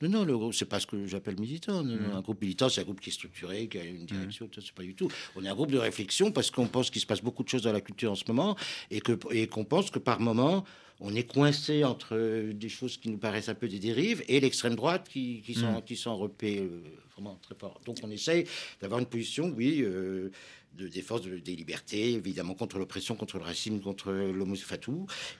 Non, 0.00 0.08
non, 0.08 0.24
le 0.24 0.36
groupe, 0.36 0.54
c'est 0.54 0.64
pas 0.64 0.78
ce 0.80 0.86
que 0.86 1.06
j'appelle 1.06 1.38
militant. 1.38 1.82
Hmm. 1.82 2.12
Un 2.14 2.20
groupe 2.20 2.40
militant, 2.40 2.68
c'est 2.68 2.80
un 2.80 2.84
groupe 2.84 3.00
qui 3.00 3.10
est 3.10 3.12
structuré, 3.12 3.68
qui 3.68 3.78
a 3.78 3.84
une 3.84 4.06
direction, 4.06 4.46
hmm. 4.46 4.60
c'est 4.60 4.72
pas 4.72 4.82
du 4.82 4.94
tout. 4.94 5.10
On 5.36 5.44
est 5.44 5.48
un 5.48 5.54
groupe 5.54 5.72
de 5.72 5.78
réflexion 5.78 6.30
parce 6.30 6.50
qu'on 6.50 6.66
pense 6.66 6.90
qu'il 6.90 7.00
se 7.00 7.06
passe 7.06 7.22
beaucoup 7.22 7.42
de 7.42 7.48
choses 7.48 7.62
dans 7.62 7.72
la 7.72 7.80
culture 7.80 8.12
en 8.12 8.14
ce 8.14 8.24
moment 8.28 8.56
et 8.90 9.00
qu'on 9.00 9.18
et 9.30 9.46
qu'on 9.46 9.64
pense 9.64 9.90
que 9.90 9.98
par 9.98 10.20
moment, 10.20 10.64
on 11.00 11.14
est 11.14 11.24
coincé 11.24 11.84
entre 11.84 12.50
des 12.52 12.68
choses 12.68 12.96
qui 12.96 13.08
nous 13.10 13.18
paraissent 13.18 13.48
un 13.48 13.54
peu 13.54 13.68
des 13.68 13.78
dérives 13.78 14.24
et 14.28 14.40
l'extrême 14.40 14.74
droite 14.74 15.08
qui, 15.08 15.42
qui, 15.42 15.54
sont, 15.54 15.78
mm. 15.78 15.82
qui 15.82 15.96
sont 15.96 16.16
repées 16.16 16.58
euh, 16.58 16.82
vraiment 17.14 17.38
très 17.42 17.54
fort. 17.54 17.80
Donc 17.84 17.98
on 18.02 18.10
essaye 18.10 18.46
d'avoir 18.80 19.00
une 19.00 19.06
position, 19.06 19.52
oui, 19.56 19.80
euh, 19.82 20.30
de 20.78 20.88
défense 20.88 21.22
des 21.22 21.56
libertés, 21.56 22.12
évidemment 22.12 22.54
contre 22.54 22.78
l'oppression, 22.78 23.16
contre 23.16 23.38
le 23.38 23.44
racisme, 23.44 23.80
contre 23.80 24.12
l'homosexualité, 24.12 24.92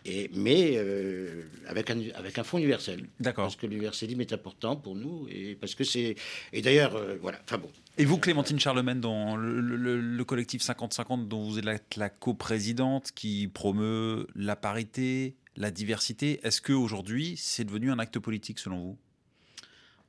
et 0.05 0.31
mais 0.35 0.73
euh, 0.77 1.45
avec 1.67 1.91
un 1.91 1.99
avec 2.15 2.39
un 2.39 2.45
fond 2.45 2.59
universel. 2.59 3.07
D'accord. 3.21 3.45
Parce 3.45 3.57
que 3.57 3.67
l'universalisme 3.67 4.21
est 4.21 4.33
important 4.33 4.77
pour 4.77 4.95
nous 4.97 5.27
et 5.31 5.55
parce 5.55 5.75
que 5.75 5.85
c'est 5.85 6.17
et 6.53 6.63
d'ailleurs 6.63 6.97
euh, 6.97 7.17
voilà. 7.21 7.39
Enfin 7.45 7.59
bon. 7.59 7.71
Et 7.99 8.05
vous, 8.05 8.19
Clémentine 8.19 8.61
Charlemagne, 8.61 9.01
dans 9.01 9.37
le, 9.37 10.23
collectif 10.25 10.63
50-50 10.63 11.27
dont 11.27 11.43
vous 11.43 11.59
êtes 11.59 11.97
la 11.97 12.09
coprésidente, 12.09 13.11
qui 13.13 13.49
promeut 13.49 14.29
la 14.37 14.55
parité, 14.55 15.35
la 15.57 15.73
diversité, 15.73 16.39
est-ce 16.45 16.61
que 16.61 16.73
aujourd'hui 16.73 17.35
c'est 17.37 17.65
devenu 17.65 17.91
un 17.91 17.99
acte 17.99 18.19
politique 18.21 18.61
selon 18.61 18.79
vous? 18.79 18.99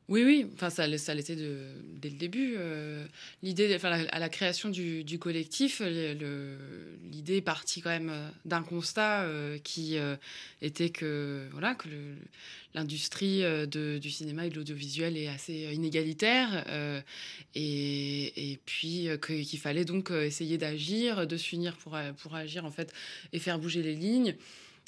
Oui, 0.09 0.23
oui, 0.23 0.47
enfin, 0.55 0.71
ça, 0.71 0.97
ça 0.97 1.13
l'était 1.13 1.35
dès 1.35 2.09
le 2.09 2.15
début. 2.15 2.55
Euh, 2.57 3.05
l'idée, 3.43 3.71
enfin, 3.75 4.05
à 4.11 4.17
la 4.17 4.29
création 4.29 4.69
du, 4.69 5.19
collectif, 5.19 5.81
l'idée 5.81 7.37
est 7.37 7.41
partie 7.41 7.81
quand 7.81 7.91
même 7.91 8.09
euh, 8.09 8.27
d'un 8.43 8.63
constat 8.63 9.21
euh, 9.21 9.59
qui 9.59 9.97
était 10.63 10.89
que, 10.89 11.47
voilà, 11.51 11.75
que 11.75 11.87
l'industrie 12.73 13.43
du 13.67 14.09
cinéma 14.09 14.47
et 14.47 14.49
de 14.49 14.55
l'audiovisuel 14.55 15.15
est 15.15 15.27
assez 15.27 15.69
inégalitaire 15.73 16.65
et, 17.53 18.59
puis 18.65 19.09
qu'il 19.21 19.59
fallait 19.59 19.85
donc 19.85 20.09
essayer 20.09 20.57
d'agir, 20.57 21.27
de 21.27 21.37
s'unir 21.37 21.77
pour, 21.77 21.97
pour 22.17 22.33
agir 22.33 22.65
en 22.65 22.71
fait 22.71 22.93
et 23.31 23.39
faire 23.39 23.59
bouger 23.59 23.83
les 23.83 23.95
lignes. 23.95 24.35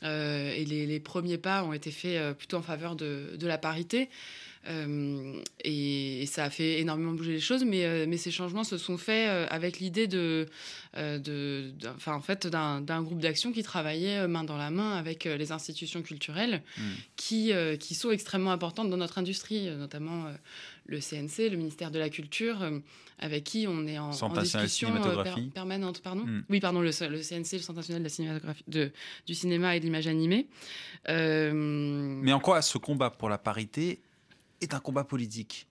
et 0.03 0.65
les, 0.65 0.99
premiers 0.99 1.37
pas 1.37 1.63
ont 1.63 1.73
été 1.73 1.91
faits 1.91 2.37
plutôt 2.37 2.57
en 2.57 2.63
faveur 2.63 2.95
de, 2.95 3.35
de 3.37 3.47
la 3.47 3.57
parité. 3.59 4.09
Euh, 4.67 5.41
et, 5.63 6.25
ça 6.27 6.45
a 6.45 6.49
fait 6.49 6.79
énormément 6.79 7.13
bouger 7.13 7.31
les 7.31 7.39
choses, 7.39 7.65
mais, 7.65 7.85
euh, 7.85 8.05
mais 8.07 8.17
ces 8.17 8.31
changements 8.31 8.63
se 8.63 8.77
sont 8.77 8.97
faits 8.97 9.29
euh, 9.29 9.47
avec 9.49 9.79
l'idée 9.79 10.07
de, 10.07 10.47
de, 10.95 11.73
enfin, 11.95 12.13
en 12.13 12.21
fait, 12.21 12.47
d'un 12.47 13.01
groupe 13.01 13.19
d'action 13.19 13.51
qui 13.51 13.63
travaillait 13.63 14.27
main 14.27 14.43
dans 14.43 14.57
la 14.57 14.69
main 14.69 14.95
avec 14.97 15.25
les 15.25 15.51
institutions 15.51 16.01
culturelles 16.01 16.61
hmm. 16.77 16.81
qui, 17.15 17.51
qui 17.79 17.95
sont 17.95 18.11
extrêmement 18.11 18.51
importantes 18.51 18.89
dans 18.89 18.97
notre 18.97 19.17
industrie, 19.17 19.69
notamment 19.69 20.25
le 20.85 20.99
CNC, 20.99 21.49
le 21.49 21.57
ministère 21.57 21.91
de 21.91 21.99
la 21.99 22.09
Culture, 22.09 22.57
avec 23.19 23.43
qui 23.43 23.65
on 23.67 23.87
est 23.87 23.97
en, 23.97 24.11
discussion 24.41 24.89
permanente. 25.53 26.01
Pardon 26.01 26.25
hmm. 26.25 26.43
Oui, 26.49 26.59
pardon, 26.59 26.81
le, 26.81 26.89
le, 26.89 27.21
CNC, 27.21 27.53
le 27.53 27.59
Centre 27.59 27.77
national 27.77 28.01
de 28.01 28.05
la 28.05 28.09
cinématographie, 28.09 28.63
de, 28.67 28.91
du 29.25 29.33
cinéma 29.33 29.75
et 29.75 29.79
de 29.79 29.85
l'image 29.85 30.07
animée. 30.07 30.47
Mais 31.07 32.33
en 32.33 32.39
quoi 32.39 32.61
ce 32.61 32.77
combat 32.77 33.09
pour 33.09 33.29
la 33.29 33.37
parité 33.37 34.01
est 34.61 34.73
un 34.73 34.79
combat 34.79 35.03
politique 35.03 35.67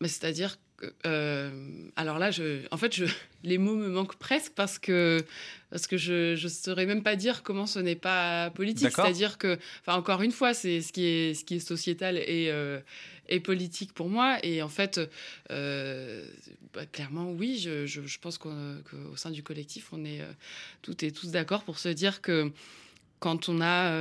C'est-à-dire 0.00 0.56
que. 0.76 0.92
Euh, 1.06 1.50
alors 1.96 2.18
là, 2.18 2.30
je, 2.30 2.66
en 2.70 2.76
fait, 2.76 2.94
je, 2.94 3.04
les 3.44 3.58
mots 3.58 3.76
me 3.76 3.88
manquent 3.88 4.16
presque 4.16 4.52
parce 4.54 4.78
que, 4.78 5.24
parce 5.70 5.86
que 5.86 5.96
je 5.96 6.42
ne 6.42 6.48
saurais 6.48 6.86
même 6.86 7.02
pas 7.02 7.16
dire 7.16 7.42
comment 7.42 7.66
ce 7.66 7.78
n'est 7.78 7.96
pas 7.96 8.50
politique. 8.50 8.90
C'est-à-dire 8.90 9.36
que, 9.36 9.58
enfin, 9.80 9.98
encore 9.98 10.22
une 10.22 10.32
fois, 10.32 10.54
c'est 10.54 10.80
ce 10.80 10.92
qui 10.92 11.04
est, 11.04 11.34
ce 11.34 11.44
qui 11.44 11.56
est 11.56 11.60
sociétal 11.60 12.16
et, 12.16 12.48
euh, 12.50 12.80
et 13.28 13.40
politique 13.40 13.92
pour 13.92 14.08
moi. 14.08 14.38
Et 14.42 14.62
en 14.62 14.68
fait, 14.68 15.00
euh, 15.50 16.26
bah, 16.72 16.86
clairement, 16.86 17.30
oui, 17.30 17.58
je, 17.58 17.86
je, 17.86 18.18
pense 18.18 18.38
qu'au 18.38 18.50
sein 19.16 19.30
du 19.30 19.42
collectif, 19.42 19.92
on 19.92 20.04
est 20.04 20.22
toutes 20.82 21.02
et 21.02 21.12
tous 21.12 21.30
d'accord 21.30 21.64
pour 21.64 21.78
se 21.78 21.88
dire 21.88 22.22
que 22.22 22.50
quand 23.18 23.50
on 23.50 23.60
a 23.60 23.92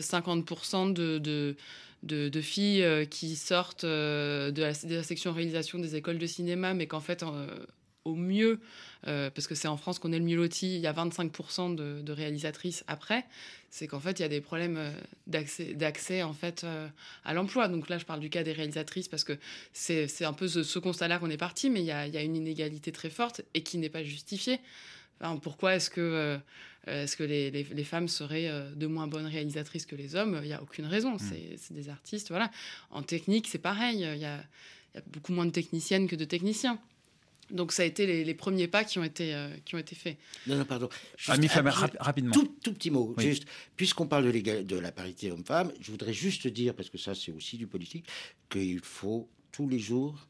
50% 0.00 0.92
de, 0.92 1.18
de 1.18 1.56
de, 2.04 2.40
filles 2.40 2.82
euh, 2.82 3.04
qui 3.04 3.36
sortent 3.36 3.84
euh, 3.84 4.50
de 4.50 4.62
la, 4.62 5.02
section 5.02 5.32
réalisation 5.32 5.78
des 5.78 5.96
écoles 5.96 6.18
de 6.18 6.26
cinéma, 6.26 6.74
mais 6.74 6.86
qu'en 6.86 7.00
fait, 7.00 7.22
euh, 7.22 7.46
au 8.04 8.14
mieux, 8.14 8.60
parce 9.02 9.46
que 9.46 9.54
c'est 9.54 9.68
en 9.68 9.78
France 9.78 9.98
qu'on 9.98 10.12
est 10.12 10.18
le 10.18 10.24
mieux 10.24 10.36
loti, 10.36 10.76
il 10.76 10.80
y 10.80 10.86
a 10.86 10.92
25% 10.92 11.74
de, 11.74 12.12
réalisatrices 12.12 12.84
après, 12.86 13.24
c'est 13.70 13.86
qu'en 13.86 14.00
fait, 14.00 14.18
il 14.18 14.22
y 14.22 14.24
a 14.24 14.28
des 14.28 14.42
problèmes 14.42 14.78
d'accès 15.26 16.22
en 16.22 16.34
fait 16.34 16.66
à 17.24 17.32
l'emploi. 17.32 17.68
Donc 17.68 17.88
là, 17.88 17.96
je 17.96 18.04
parle 18.04 18.20
du 18.20 18.28
cas 18.28 18.42
des 18.42 18.52
réalisatrices 18.52 19.08
parce 19.08 19.24
que 19.24 19.38
c'est 19.72 20.24
un 20.24 20.34
peu 20.34 20.48
ce, 20.48 20.78
constat-là 20.78 21.18
qu'on 21.18 21.30
est 21.30 21.38
parti, 21.38 21.70
mais 21.70 21.80
il 21.80 21.86
y, 21.86 21.92
a, 21.92 22.06
il 22.06 22.12
y 22.12 22.18
a 22.18 22.22
une 22.22 22.36
inégalité 22.36 22.92
très 22.92 23.10
forte 23.10 23.40
et 23.54 23.62
qui 23.62 23.78
n'est 23.78 23.88
pas 23.88 24.02
justifiée 24.02 24.60
pourquoi 25.42 25.76
est-ce 25.76 25.90
que, 25.90 26.38
est-ce 26.86 27.16
que 27.16 27.24
les, 27.24 27.50
les, 27.50 27.84
femmes 27.84 28.08
seraient 28.08 28.48
euh, 28.48 28.70
de 28.74 28.86
moins 28.86 29.06
bonnes 29.06 29.26
réalisatrices 29.26 29.86
que 29.86 29.96
les 29.96 30.16
hommes? 30.16 30.38
Il 30.42 30.46
n'y 30.46 30.52
a 30.52 30.62
aucune 30.62 30.86
raison. 30.86 31.14
Hmm. 31.14 31.56
C'est 31.56 31.72
des 31.72 31.88
artistes. 31.88 32.28
Voilà. 32.28 32.50
En 32.90 33.02
technique, 33.02 33.48
c'est 33.48 33.58
pareil. 33.58 33.96
Il 33.96 34.00
y, 34.00 34.04
a, 34.04 34.16
y, 34.16 34.24
a, 34.24 34.44
beaucoup 35.06 35.32
moins 35.32 35.46
de 35.46 35.50
techniciennes 35.50 36.06
que 36.08 36.16
de 36.16 36.24
techniciens. 36.24 36.78
Donc 37.50 37.72
ça 37.72 37.82
a 37.82 37.86
été 37.86 38.06
les, 38.06 38.24
les 38.24 38.34
premiers 38.34 38.68
pas 38.68 38.84
qui 38.84 38.98
ont 38.98 39.04
été, 39.04 39.34
euh, 39.34 39.54
qui 39.64 39.74
ont 39.74 39.78
été 39.78 39.94
faits. 39.94 40.16
Non, 40.46 40.56
non, 40.56 40.64
pardon. 40.64 40.88
Juste, 41.16 41.52
rapidement. 41.98 42.32
Tout, 42.32 42.56
tout, 42.62 42.72
petit 42.72 42.90
mot. 42.90 43.14
Juste, 43.18 43.44
puisqu'on 43.76 44.06
parle 44.06 44.30
de, 44.32 44.62
de 44.62 44.76
la 44.76 44.92
parité 44.92 45.30
homme-femme, 45.30 45.72
je 45.80 45.90
voudrais 45.90 46.14
juste 46.14 46.46
dire, 46.46 46.74
parce 46.74 46.88
que 46.88 46.96
ça 46.96 47.14
c'est 47.14 47.32
aussi 47.32 47.58
du 47.58 47.66
politique, 47.66 48.06
qu'il 48.48 48.80
faut 48.80 49.28
tous 49.52 49.68
les 49.68 49.78
jours 49.78 50.26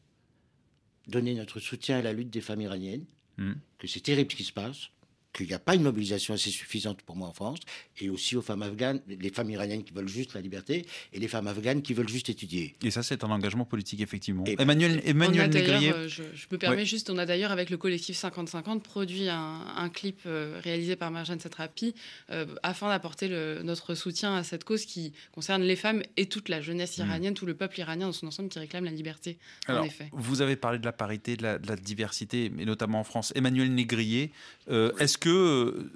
donner 1.07 1.35
notre 1.35 1.59
soutien 1.59 1.99
à 1.99 2.01
la 2.01 2.11
lutte 2.11 2.31
des 2.31 2.41
femmes 2.41 2.61
iraniennes 2.61 3.05
Hmm. 3.37 3.55
que 3.79 3.87
c'est 3.87 3.99
terrible 3.99 4.31
ce 4.31 4.37
qui 4.37 4.45
se 4.45 4.53
passe, 4.53 4.91
qu'il 5.35 5.47
n'y 5.47 5.53
a 5.53 5.59
pas 5.59 5.75
une 5.75 5.83
mobilisation 5.83 6.33
assez 6.33 6.49
suffisante 6.49 7.01
pour 7.01 7.15
moi 7.15 7.27
en 7.27 7.33
France, 7.33 7.59
et 7.99 8.09
aussi 8.09 8.35
aux 8.35 8.41
femmes 8.41 8.63
afghanes, 8.63 9.01
les 9.07 9.29
femmes 9.29 9.49
iraniennes 9.49 9.83
qui 9.83 9.93
veulent 9.93 10.07
juste 10.07 10.33
la 10.33 10.41
liberté, 10.41 10.85
et 11.13 11.19
les 11.19 11.27
femmes 11.27 11.47
afghanes 11.47 11.81
qui 11.81 11.93
veulent 11.93 12.09
juste 12.09 12.29
étudier. 12.29 12.75
Et 12.83 12.91
ça, 12.91 13.03
c'est 13.03 13.23
un 13.23 13.29
engagement 13.29 13.65
politique, 13.65 14.01
effectivement. 14.01 14.45
Emmanuel, 14.45 15.01
Emmanuel 15.05 15.49
Négrier... 15.49 15.91
Euh, 15.91 16.07
je, 16.07 16.23
me 16.51 16.57
permets 16.57 16.85
juste, 16.85 17.09
on 17.09 17.17
a 17.17 17.25
d'ailleurs, 17.25 17.51
avec 17.51 17.69
le 17.69 17.77
collectif 17.77 18.17
50-50, 18.17 18.81
produit 18.81 19.27
un, 19.29 19.89
clip 19.93 20.21
euh, 20.25 20.59
réalisé 20.63 20.95
par 20.95 21.11
Marjane 21.11 21.39
Satrapi, 21.39 21.93
euh, 22.31 22.45
afin 22.63 22.89
d'apporter 22.89 23.29
notre 23.63 23.95
soutien 23.95 24.35
à 24.35 24.43
cette 24.43 24.63
cause 24.63 24.85
qui 24.85 25.13
concerne 25.31 25.63
les 25.63 25.75
femmes 25.75 26.01
et 26.17 26.27
toute 26.27 26.49
la 26.49 26.61
jeunesse 26.61 26.97
hmm. 26.97 27.01
iranienne, 27.01 27.33
tout 27.33 27.45
le 27.45 27.55
peuple 27.55 27.79
iranien 27.79 28.07
dans 28.07 28.13
son 28.13 28.27
ensemble 28.27 28.49
qui 28.49 28.59
réclame 28.59 28.85
la 28.85 28.91
liberté, 28.91 29.37
en 29.67 29.83
effet. 29.83 30.09
Vous 30.13 30.41
avez 30.41 30.55
parlé 30.55 30.79
de 30.79 30.85
la 30.85 30.93
parité, 30.93 31.35
de 31.35 31.43
la, 31.43 31.59
de 31.59 31.67
la 31.67 31.75
diversité, 31.75 32.49
mais 32.49 32.65
notamment 32.65 33.01
en 33.01 33.03
France. 33.03 33.33
Emmanuel 33.35 33.73
Négrier, 33.73 34.31
est-ce 34.69 35.17
que 35.17 35.24
euh, 35.29 35.91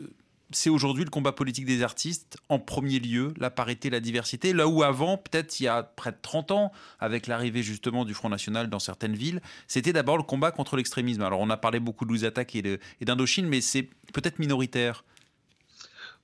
c'est 0.51 0.69
aujourd'hui 0.69 1.03
le 1.03 1.09
combat 1.09 1.31
politique 1.31 1.65
des 1.65 1.83
artistes, 1.83 2.37
en 2.49 2.59
premier 2.59 2.99
lieu, 2.99 3.33
la 3.37 3.49
parité, 3.49 3.89
la 3.89 3.99
diversité, 3.99 4.53
là 4.53 4.67
où 4.67 4.83
avant, 4.83 5.17
peut-être 5.17 5.59
il 5.59 5.63
y 5.63 5.67
a 5.67 5.83
près 5.83 6.11
de 6.11 6.17
30 6.21 6.51
ans, 6.51 6.71
avec 6.99 7.27
l'arrivée 7.27 7.63
justement 7.63 8.05
du 8.05 8.13
Front 8.13 8.29
National 8.29 8.69
dans 8.69 8.79
certaines 8.79 9.15
villes, 9.15 9.41
c'était 9.67 9.93
d'abord 9.93 10.17
le 10.17 10.23
combat 10.23 10.51
contre 10.51 10.75
l'extrémisme. 10.75 11.21
Alors 11.21 11.39
on 11.39 11.49
a 11.49 11.57
parlé 11.57 11.79
beaucoup 11.79 12.05
de 12.05 12.09
Louis-Attaque 12.09 12.55
et 12.55 12.79
d'Indochine, 13.01 13.47
mais 13.47 13.61
c'est 13.61 13.89
peut-être 14.13 14.39
minoritaire. 14.39 15.03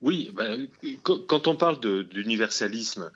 Oui, 0.02 0.30
ben, 0.34 0.68
quand 1.02 1.48
on 1.48 1.56
parle 1.56 1.80
d'universalisme 1.80 3.10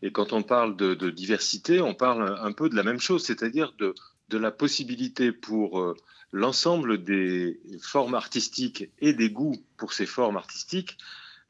et 0.00 0.10
quand 0.12 0.32
on 0.32 0.42
parle 0.42 0.76
de, 0.76 1.10
diversité, 1.10 1.80
on 1.80 1.94
parle 1.94 2.38
un 2.40 2.52
peu 2.52 2.70
de 2.70 2.74
la 2.74 2.82
même 2.82 3.00
chose, 3.00 3.24
c'est-à-dire 3.24 3.74
de, 3.78 3.94
de, 4.30 4.38
la 4.38 4.50
possibilité 4.50 5.30
pour 5.30 5.80
euh, 5.80 5.94
l'ensemble 6.32 7.04
des 7.04 7.60
formes 7.80 8.14
artistiques 8.14 8.90
et 9.00 9.12
des 9.12 9.30
goûts 9.30 9.62
pour 9.76 9.92
ces 9.92 10.06
formes 10.06 10.36
artistiques 10.36 10.96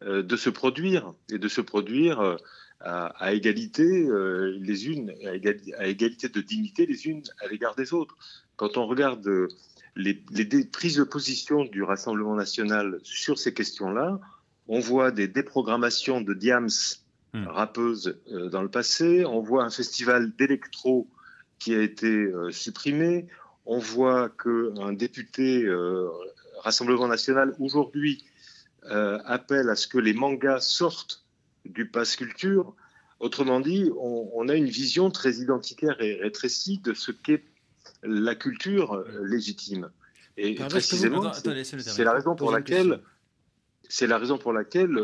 euh, 0.04 0.22
de 0.22 0.36
se 0.36 0.50
produire 0.50 1.14
et 1.30 1.38
de 1.38 1.48
se 1.48 1.60
produire 1.60 2.20
euh, 2.20 2.36
à, 2.80 3.32
égalité 3.32 3.84
euh, 3.84 4.58
les 4.60 4.88
unes, 4.88 5.14
à 5.78 5.86
égalité, 5.86 6.28
de 6.28 6.40
dignité 6.40 6.84
les 6.84 7.06
unes 7.06 7.22
à 7.40 7.46
l'égard 7.46 7.76
des 7.76 7.94
autres. 7.94 8.16
Quand 8.56 8.76
on 8.76 8.86
regarde 8.88 9.28
les, 9.94 10.14
prises 10.64 10.96
de 10.96 11.04
position 11.04 11.64
du 11.64 11.84
Rassemblement 11.84 12.34
national 12.34 12.98
sur 13.04 13.38
ces 13.38 13.54
questions-là, 13.54 14.18
on 14.66 14.80
voit 14.80 15.12
des 15.12 15.28
déprogrammations 15.28 16.20
de 16.20 16.34
Diams 16.34 16.68
hmm. 17.32 17.46
rappeuses 17.46 18.18
dans 18.50 18.62
le 18.62 18.68
passé, 18.68 19.24
on 19.24 19.40
voit 19.40 19.62
un 19.62 19.70
festival 19.70 20.32
d'électro 20.36 21.08
qui 21.60 21.76
a 21.76 21.82
été 21.82 22.32
supprimé, 22.50 23.28
on 23.66 23.78
voit 23.78 24.30
qu'un 24.30 24.92
député 24.92 25.64
euh, 25.64 26.08
Rassemblement 26.60 27.08
national 27.08 27.54
aujourd'hui 27.58 28.24
euh, 28.84 29.18
appelle 29.24 29.68
à 29.68 29.76
ce 29.76 29.88
que 29.88 29.98
les 29.98 30.12
mangas 30.12 30.60
sortent 30.60 31.24
du 31.64 31.88
pass 31.88 32.16
culture. 32.16 32.74
Autrement 33.18 33.60
dit, 33.60 33.90
on, 33.98 34.48
a 34.48 34.54
une 34.54 34.68
vision 34.68 35.10
très 35.10 35.36
identitaire 35.36 36.00
et 36.00 36.14
rétrécie 36.14 36.78
de 36.78 36.92
ce 36.92 37.10
qu'est 37.12 37.44
la 38.02 38.34
culture 38.34 38.94
euh, 38.94 39.24
légitime. 39.24 39.90
Et 40.36 40.54
précisément, 40.54 41.32
c'est 41.32 42.04
la 42.04 42.12
raison 42.12 42.34
pour 42.34 42.52
laquelle 42.52 43.00
c'est 43.88 44.06
la 44.06 44.18
raison 44.18 44.38
pour 44.38 44.52
laquelle 44.52 44.98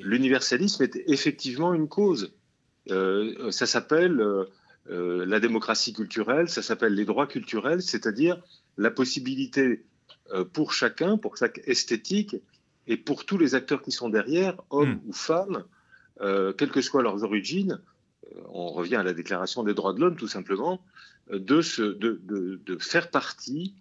l'universalisme 0.00 0.84
est 0.84 0.96
effectivement 1.08 1.74
une 1.74 1.88
cause. 1.88 2.32
ça 2.86 3.66
s'appelle 3.66 4.46
euh, 4.90 5.24
la 5.26 5.38
démocratie 5.38 5.92
culturelle, 5.92 6.48
ça 6.48 6.62
s'appelle 6.62 6.94
les 6.94 7.04
droits 7.04 7.26
culturels, 7.26 7.82
c'est-à-dire 7.82 8.42
la 8.76 8.90
possibilité 8.90 9.84
euh, 10.32 10.44
pour 10.44 10.72
chacun, 10.72 11.16
pour 11.16 11.36
chaque 11.36 11.60
esthétique, 11.66 12.36
et 12.88 12.96
pour 12.96 13.24
tous 13.24 13.38
les 13.38 13.54
acteurs 13.54 13.80
qui 13.80 13.92
sont 13.92 14.08
derrière, 14.08 14.60
hommes 14.70 14.94
hmm. 14.94 15.08
ou 15.08 15.12
femmes, 15.12 15.64
euh, 16.20 16.52
quelles 16.52 16.72
que 16.72 16.80
soient 16.80 17.02
leurs 17.02 17.22
origines, 17.22 17.80
on 18.48 18.68
revient 18.68 18.96
à 18.96 19.02
la 19.02 19.12
Déclaration 19.12 19.62
des 19.62 19.74
droits 19.74 19.92
de 19.92 20.00
l'homme 20.00 20.16
tout 20.16 20.28
simplement, 20.28 20.80
de, 21.30 21.60
de, 21.92 22.78
faire 22.78 23.10
partie 23.10 23.74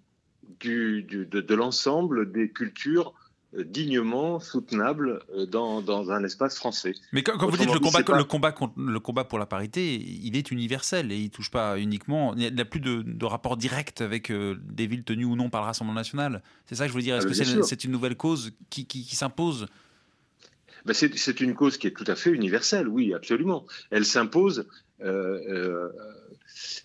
du, 0.60 1.04
de, 1.04 1.56
l'ensemble 1.56 2.32
des 2.32 2.50
cultures 2.50 3.14
dignement 3.54 4.40
soutenables 4.40 5.22
euh, 5.36 5.46
dans, 5.46 5.82
dans, 5.82 6.12
un 6.12 6.24
espace 6.24 6.56
français. 6.56 6.94
Mais 7.12 7.22
quand, 7.22 7.38
vous 7.38 7.58
dites 7.58 7.74
le 7.74 7.80
combat, 7.80 8.00
le, 8.00 8.24
combat 8.24 8.56
le 8.78 9.00
combat 9.00 9.24
pour 9.24 9.40
la 9.40 9.46
parité, 9.46 9.96
il 9.96 10.38
est 10.38 10.52
universel 10.52 11.12
et 11.12 11.18
il 11.18 11.30
touche 11.30 11.52
pas 11.52 11.78
uniquement. 11.78 12.34
Il 12.36 12.54
n'y 12.54 12.62
a, 12.62 12.66
plus 12.66 12.80
de, 12.80 13.02
de, 13.02 13.26
rapport 13.26 13.58
direct 13.58 14.02
avec 14.02 14.32
des 14.32 14.88
villes 14.88 15.04
tenues 15.04 15.26
ou 15.26 15.36
non 15.36 15.50
par 15.50 15.62
le 15.62 15.68
Rassemblement 15.68 16.00
national. 16.00 16.42
C'est 16.66 16.76
ça 16.76 16.86
que 16.86 16.92
je 16.92 16.96
veux 16.96 17.04
dire. 17.04 17.18
Est-ce 17.18 17.28
ah, 17.28 17.56
que 17.58 17.64
c'est 17.64 17.84
une 17.84 17.92
nouvelle 17.92 18.16
cause 18.16 18.52
qui, 18.70 18.86
qui, 18.86 19.04
qui 19.04 19.16
s'impose? 19.16 19.68
Ben 20.86 20.94
c'est 20.94 21.42
une 21.42 21.54
cause 21.54 21.78
qui 21.78 21.88
est 21.88 21.92
tout 21.92 22.06
à 22.08 22.16
fait 22.16 22.32
universelle, 22.32 22.88
oui, 22.88 23.14
absolument. 23.14 23.66
Elle 23.92 24.06
s'impose. 24.06 24.68
Euh, 25.02 25.40
euh, 25.50 25.90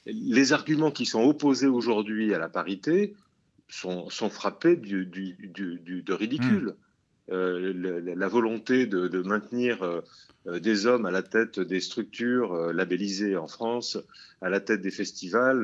les 0.07 0.53
arguments 0.53 0.91
qui 0.91 1.07
sont 1.07 1.23
opposés 1.23 1.67
aujourd'hui 1.67 2.35
à 2.35 2.39
la 2.39 2.49
parité 2.49 3.15
sont, 3.69 4.09
sont 4.11 4.31
frappés 4.31 4.77
du, 4.77 5.07
du, 5.07 5.35
du, 5.35 6.03
de 6.03 6.13
ridicule. 6.13 6.75
Hmm. 6.77 7.33
Euh, 7.33 7.73
la, 8.15 8.29
volonté 8.29 8.87
de, 8.87 9.09
de 9.09 9.21
maintenir 9.21 9.83
euh, 9.83 10.61
des 10.61 10.87
hommes 10.87 11.07
à 11.07 11.11
la 11.11 11.25
tête 11.25 11.59
des 11.59 11.81
structures 11.81 12.53
euh, 12.53 12.73
labellisées 12.73 13.37
en 13.37 13.49
France, 13.49 13.99
à 14.41 14.49
la 14.49 14.61
tête 14.61 14.81
des 14.81 14.93
festivals, 14.93 15.63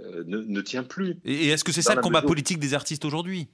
ne, 0.00 0.24
ne, 0.24 0.60
tient 0.60 0.82
plus. 0.82 1.16
Et 1.24 1.48
est-ce 1.48 1.62
que 1.62 1.70
c'est 1.70 1.82
ça 1.82 1.94
le 1.94 2.00
combat 2.00 2.22
politique 2.22 2.58
des 2.58 2.74
artistes 2.74 3.04
aujourd'hui? 3.04 3.48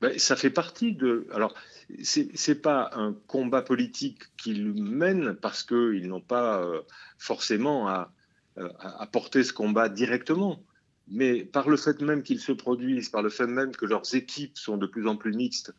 Ben, 0.00 0.18
Ça 0.18 0.36
fait 0.36 0.50
partie 0.50 0.92
de. 0.92 1.26
Alors, 1.32 1.54
c'est 2.02 2.60
pas 2.60 2.90
un 2.94 3.14
combat 3.26 3.62
politique 3.62 4.22
qu'ils 4.36 4.72
mènent 4.74 5.34
parce 5.34 5.62
qu'ils 5.62 6.08
n'ont 6.08 6.20
pas 6.20 6.62
euh, 6.62 6.80
forcément 7.18 7.88
à, 7.88 8.12
à, 8.56 9.06
porter 9.06 9.44
ce 9.44 9.52
combat 9.52 9.88
directement. 9.88 10.62
Mais 11.10 11.44
par 11.44 11.68
le 11.68 11.76
fait 11.76 12.00
même 12.00 12.22
qu'ils 12.22 12.40
se 12.40 12.52
produisent, 12.52 13.08
par 13.08 13.22
le 13.22 13.30
fait 13.30 13.46
même 13.46 13.74
que 13.74 13.86
leurs 13.86 14.14
équipes 14.14 14.56
sont 14.56 14.76
de 14.76 14.86
plus 14.86 15.06
en 15.06 15.16
plus 15.16 15.32
mixtes, 15.32 15.74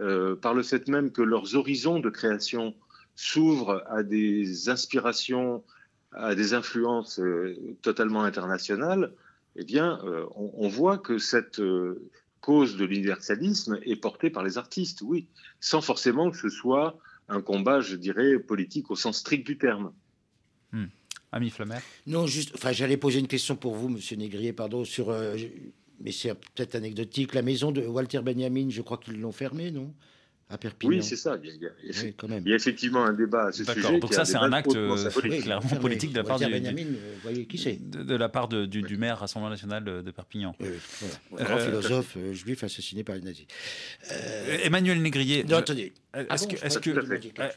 euh, 0.00 0.36
par 0.36 0.54
le 0.54 0.62
fait 0.62 0.88
même 0.88 1.10
que 1.10 1.22
leurs 1.22 1.54
horizons 1.56 2.00
de 2.00 2.10
création 2.10 2.74
s'ouvrent 3.16 3.84
à 3.88 4.02
des 4.02 4.68
inspirations, 4.68 5.64
à 6.12 6.34
des 6.34 6.52
influences 6.52 7.18
euh, 7.20 7.56
totalement 7.82 8.24
internationales, 8.24 9.12
eh 9.56 9.64
bien, 9.64 10.00
on, 10.34 10.50
on, 10.54 10.68
voit 10.68 10.98
que 10.98 11.18
cette, 11.18 11.60
cause 12.44 12.76
de 12.76 12.84
l'universalisme 12.84 13.78
est 13.84 13.96
portée 13.96 14.28
par 14.28 14.42
les 14.42 14.58
artistes, 14.58 15.00
oui, 15.00 15.28
sans 15.60 15.80
forcément 15.80 16.30
que 16.30 16.36
ce 16.36 16.50
soit 16.50 16.98
un 17.30 17.40
combat, 17.40 17.80
je 17.80 17.96
dirais, 17.96 18.38
politique 18.38 18.90
au 18.90 18.96
sens 18.96 19.16
strict 19.16 19.46
du 19.46 19.56
terme. 19.56 19.94
Hmm. 20.70 20.88
Ami 21.34 21.50
Flamer 21.50 21.78
Non, 22.06 22.26
juste, 22.28 22.52
enfin, 22.54 22.70
j'allais 22.70 22.96
poser 22.96 23.18
une 23.18 23.26
question 23.26 23.56
pour 23.56 23.74
vous, 23.74 23.88
Monsieur 23.88 24.16
Négrier, 24.16 24.52
pardon, 24.52 24.84
sur, 24.84 25.10
euh, 25.10 25.36
mais 26.00 26.12
c'est 26.12 26.32
peut-être 26.32 26.76
anecdotique, 26.76 27.34
la 27.34 27.42
maison 27.42 27.72
de 27.72 27.82
Walter 27.82 28.20
Benjamin, 28.20 28.68
je 28.70 28.82
crois 28.82 28.98
qu'ils 28.98 29.20
l'ont 29.20 29.32
fermée, 29.32 29.72
non? 29.72 29.92
Oui, 30.84 31.02
c'est 31.02 31.16
ça. 31.16 31.36
Il 31.42 31.50
y, 31.50 31.66
a, 31.66 32.12
quand 32.16 32.28
même. 32.28 32.42
il 32.44 32.50
y, 32.50 32.52
a, 32.52 32.56
effectivement 32.56 33.04
un 33.04 33.14
débat 33.14 33.46
à 33.46 33.52
ce 33.52 33.64
sujet. 33.64 33.98
Donc 33.98 34.14
ça, 34.14 34.24
c'est 34.24 34.36
un 34.36 34.52
acte 34.52 34.76
euh, 34.76 35.10
clairement 35.40 35.80
politique 35.80 36.12
de 36.12 36.18
la 36.18 36.22
part, 36.22 36.38
Benjamin, 36.38 36.70
du, 36.70 36.94
euh, 36.94 37.16
voyez 37.22 37.46
qui 37.46 37.58
c'est? 37.58 37.78
de, 37.90 38.14
la 38.14 38.28
part 38.28 38.46
du, 38.46 38.68
du, 38.68 38.96
maire 38.96 39.18
Rassemblement 39.18 39.50
national 39.50 39.82
de, 39.82 40.10
Perpignan. 40.12 40.54
Un 41.36 41.44
grand 41.44 41.58
philosophe 41.58 42.16
juif 42.32 42.62
assassiné 42.62 43.02
par 43.02 43.16
les 43.16 43.22
nazis. 43.22 43.46
Emmanuel 44.62 45.02
Négrier. 45.02 45.42
Non, 45.42 45.56
attendez. 45.56 45.92
Est-ce 46.14 46.46
que, 46.46 46.64
est-ce 46.64 46.78
que, 46.78 46.90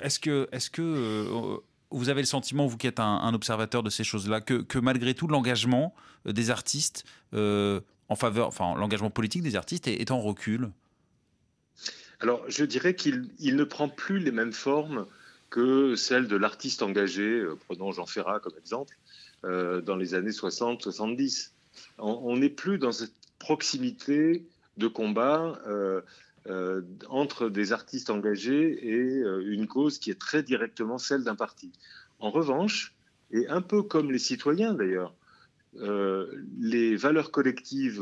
est-ce 0.02 0.20
que, 0.20 0.48
est-ce 0.52 0.70
que 0.72 1.60
vous 1.90 2.10
avez 2.10 2.22
le 2.22 2.28
sentiment, 2.28 2.68
vous 2.68 2.78
qui 2.78 2.88
êtes 2.88 3.00
un, 3.00 3.34
observateur 3.34 3.84
de 3.84 3.90
ces 3.90 4.04
choses-là, 4.04 4.42
que, 4.42 4.78
malgré 4.80 5.14
tout 5.14 5.28
l'engagement 5.28 5.94
des 6.26 6.50
artistes 6.50 7.06
en 8.10 8.16
faveur, 8.16 8.48
enfin 8.48 8.76
l'engagement 8.76 9.10
politique 9.10 9.44
des 9.44 9.56
artistes 9.56 9.88
est, 9.88 10.12
en 10.12 10.20
recul? 10.20 10.70
Alors, 12.20 12.44
je 12.48 12.66
dirais 12.66 12.96
qu'il 12.96 13.30
ne 13.42 13.64
prend 13.64 13.90
plus 13.90 14.20
les 14.20 14.32
mêmes 14.32 14.54
formes 14.54 15.06
que 15.50 15.96
celles 15.96 16.28
de 16.28 16.36
l'artiste 16.36 16.82
engagé, 16.82 17.24
euh, 17.24 17.58
prenons 17.68 17.92
Jean 17.92 18.06
Ferrat 18.06 18.40
comme 18.40 18.58
exemple, 18.60 18.98
euh, 19.46 19.82
dans 19.82 19.96
les 19.96 20.14
années 20.14 20.32
60-70. 20.32 21.52
On 22.00 22.36
n'est 22.38 22.50
plus 22.50 22.80
dans 22.80 22.92
cette 22.92 23.14
proximité 23.40 24.46
de 24.78 24.88
combat 24.88 25.60
euh, 25.68 26.02
entre 27.10 27.50
des 27.50 27.74
artistes 27.74 28.10
engagés 28.10 28.88
et 28.88 29.24
une 29.46 29.68
cause 29.68 30.00
qui 30.00 30.12
est 30.12 30.20
très 30.20 30.44
directement 30.44 30.98
celle 30.98 31.24
d'un 31.24 31.36
parti. 31.36 31.72
En 32.20 32.32
revanche, 32.32 32.96
et 33.32 33.48
un 33.48 33.62
peu 33.62 33.84
comme 33.84 34.12
les 34.12 34.20
citoyens 34.20 34.74
d'ailleurs, 34.74 35.14
les 35.74 36.96
valeurs 36.96 37.32
collectives 37.32 38.02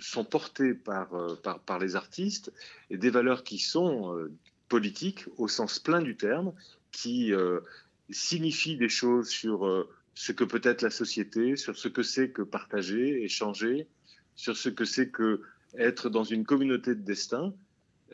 sont 0.00 0.24
portées 0.24 0.74
par, 0.74 1.14
euh, 1.14 1.34
par, 1.66 1.78
les 1.78 1.96
artistes 1.96 2.52
et 2.88 2.96
des 2.96 3.10
valeurs 3.10 3.44
qui 3.44 3.58
sont 3.58 4.16
euh, 4.16 4.32
politiques 4.68 5.26
au 5.36 5.48
sens 5.48 5.78
plein 5.78 6.00
du 6.00 6.16
terme, 6.16 6.52
qui 6.90 7.32
euh, 7.32 7.60
signifient 8.08 8.76
des 8.76 8.88
choses 8.88 9.28
sur 9.28 9.88
ce 10.14 10.32
que 10.32 10.44
peut 10.44 10.60
être 10.64 10.82
la 10.82 10.90
société, 10.90 11.56
sur 11.56 11.76
ce 11.76 11.88
que 11.88 12.02
c'est 12.02 12.30
que 12.30 12.42
partager, 12.42 13.22
échanger, 13.22 13.86
sur 14.34 14.56
ce 14.56 14.68
que 14.68 14.84
c'est 14.84 15.10
que 15.10 15.42
être 15.78 16.10
dans 16.10 16.24
une 16.24 16.44
communauté 16.44 16.94
de 16.94 17.02
destin. 17.02 17.54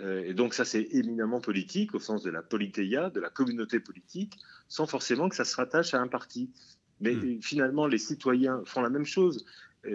et 0.01 0.35
donc 0.35 0.53
ça, 0.53 0.65
c'est 0.65 0.89
éminemment 0.93 1.41
politique 1.41 1.95
au 1.95 2.01
sens 2.01 2.23
de 2.23 2.31
la 2.31 2.43
politéia, 2.43 3.11
de 3.11 3.21
la 3.21 3.31
communauté 3.31 3.81
politique, 3.81 4.39
sans 4.69 4.87
forcément 4.87 5.29
que 5.29 5.37
ça 5.37 5.45
se 5.45 5.57
rattache 5.57 5.95
à 5.95 6.01
un 6.01 6.09
parti. 6.09 6.51
Mais 7.01 7.15
hmm. 7.15 7.41
finalement, 7.43 7.87
les 7.87 7.99
citoyens 7.99 8.63
font 8.65 8.83
la 8.83 8.91
même 8.91 9.07
chose 9.07 9.45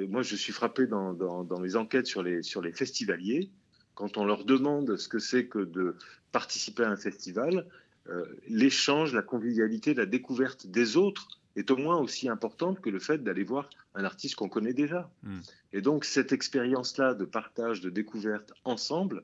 moi, 0.09 0.21
je 0.23 0.35
suis 0.35 0.53
frappé 0.53 0.87
dans, 0.87 1.13
dans, 1.13 1.59
mes 1.59 1.75
enquêtes 1.75 2.07
sur 2.07 2.23
les, 2.23 2.43
sur 2.43 2.61
les 2.61 2.71
festivaliers. 2.71 3.49
Quand 3.95 4.17
on 4.17 4.25
leur 4.25 4.45
demande 4.45 4.95
ce 4.97 5.07
que 5.07 5.19
c'est 5.19 5.47
que 5.47 5.59
de 5.59 5.95
participer 6.31 6.83
à 6.83 6.89
un 6.89 6.95
festival, 6.95 7.67
euh, 8.09 8.25
l'échange, 8.47 9.13
la 9.13 9.21
convivialité, 9.21 9.93
la 9.93 10.05
découverte 10.05 10.67
des 10.67 10.97
autres 10.97 11.40
est 11.55 11.69
au 11.71 11.77
moins 11.77 11.97
aussi 11.97 12.29
importante 12.29 12.79
que 12.81 12.89
le 12.89 12.99
fait 12.99 13.23
d'aller 13.23 13.43
voir 13.43 13.69
un 13.95 14.03
artiste 14.03 14.35
qu'on 14.35 14.49
connaît 14.49 14.73
déjà. 14.73 15.09
Hmm. 15.23 15.39
Et 15.73 15.81
donc 15.81 16.05
cette 16.05 16.31
expérience-là 16.31 17.13
de 17.13 17.25
partage, 17.25 17.81
de 17.81 17.89
découverte 17.89 18.53
ensemble, 18.63 19.23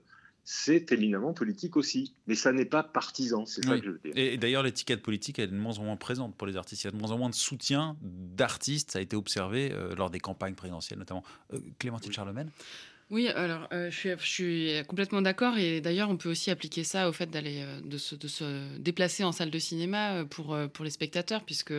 c'est 0.49 0.93
éminemment 0.93 1.33
politique 1.33 1.75
aussi. 1.75 2.13
Mais 2.25 2.35
ça 2.35 2.53
n'est 2.53 2.65
pas 2.65 2.81
partisan, 2.81 3.45
c'est 3.45 3.65
ça 3.65 3.77
que 3.77 3.85
je 3.85 3.91
veux 3.91 3.99
dire. 3.99 4.13
Et, 4.15 4.37
d'ailleurs, 4.37 4.63
l'étiquette 4.63 5.01
politique 5.01 5.39
est 5.39 5.47
de 5.47 5.53
moins 5.53 5.77
en 5.77 5.83
moins 5.83 5.97
présente 5.97 6.37
pour 6.37 6.47
les 6.47 6.55
artistes. 6.55 6.83
Il 6.83 6.87
y 6.87 6.87
a 6.87 6.91
de 6.91 6.97
moins 6.97 7.11
en 7.11 7.17
moins 7.17 7.29
de 7.29 7.35
soutien 7.35 7.97
d'artistes, 8.01 8.91
ça 8.91 8.99
a 8.99 9.01
été 9.01 9.17
observé 9.17 9.73
euh, 9.73 9.93
lors 9.95 10.09
des 10.09 10.21
campagnes 10.21 10.55
présidentielles 10.55 10.99
notamment. 10.99 11.23
Euh, 11.53 11.59
Clémentine 11.79 12.13
Charlemagne? 12.13 12.49
Oui, 13.09 13.29
alors 13.29 13.69
euh, 13.71 13.89
je, 13.89 14.17
suis, 14.19 14.73
complètement 14.85 15.21
d'accord 15.21 15.57
et 15.57 15.79
d'ailleurs 15.79 16.09
on 16.09 16.17
peut 16.17 16.29
aussi 16.29 16.51
appliquer 16.51 16.83
ça 16.83 17.07
au 17.07 17.13
fait 17.13 17.27
d'aller 17.31 17.61
euh, 17.61 17.79
de, 17.85 17.97
se, 17.97 18.77
déplacer 18.79 19.23
en 19.23 19.31
salle 19.31 19.49
de 19.49 19.59
cinéma 19.59 20.15
euh, 20.15 20.25
pour, 20.25 20.57
pour 20.73 20.83
les 20.83 20.91
spectateurs 20.91 21.43
puisque 21.45 21.73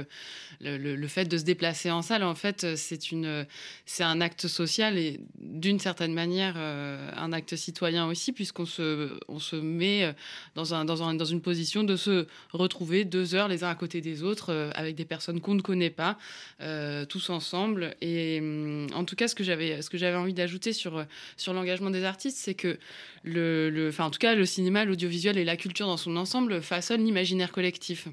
le, 0.62 1.06
fait 1.06 1.26
de 1.26 1.36
se 1.36 1.44
déplacer 1.44 1.90
en 1.90 2.00
salle 2.00 2.22
en 2.22 2.34
fait 2.34 2.66
c'est 2.76 4.04
un 4.04 4.20
acte 4.22 4.48
social 4.48 4.96
et 4.96 5.20
d'une 5.38 5.78
certaine 5.78 6.14
manière 6.14 6.56
un 6.56 7.32
acte 7.34 7.56
citoyen 7.56 8.06
aussi 8.06 8.32
puisqu'on 8.32 8.64
se 8.64 9.10
on 9.28 9.38
se 9.38 9.56
met 9.56 10.14
dans 10.54 10.72
un, 10.72 10.86
dans 10.86 11.02
un 11.02 11.12
dans 11.12 11.26
une 11.26 11.42
position 11.42 11.84
de 11.84 11.96
se 11.96 12.26
retrouver 12.52 13.04
deux 13.04 13.34
heures 13.34 13.48
les 13.48 13.64
uns 13.64 13.70
à 13.70 13.74
côté 13.74 14.00
des 14.00 14.22
autres 14.22 14.72
avec 14.74 14.96
des 14.96 15.04
personnes 15.04 15.42
qu'on 15.42 15.54
ne 15.54 15.62
connaît 15.62 15.90
pas 15.90 16.16
tous 17.08 17.30
ensemble. 17.30 17.94
Et 18.00 18.38
hum, 18.40 18.86
en 18.94 19.04
tout 19.04 19.16
cas 19.16 19.28
ce 19.28 19.34
que 19.34 19.44
j'avais 19.44 19.82
ce 19.82 19.90
que 19.90 19.98
j'avais 19.98 20.16
envie 20.16 20.34
d'ajouter 20.34 20.72
sur 20.72 21.04
sur 21.36 21.52
l'engagement 21.52 21.90
des 21.90 22.04
artistes, 22.04 22.38
c'est 22.38 22.54
que 22.54 22.78
le, 23.24 23.88
enfin, 23.88 24.04
en 24.04 24.10
tout 24.10 24.18
cas, 24.18 24.34
le 24.34 24.46
cinéma, 24.46 24.84
l'audiovisuel 24.84 25.38
et 25.38 25.44
la 25.44 25.56
culture 25.56 25.86
dans 25.86 25.96
son 25.96 26.16
ensemble 26.16 26.62
façonnent 26.62 27.04
l'imaginaire 27.04 27.52
collectif. 27.52 28.08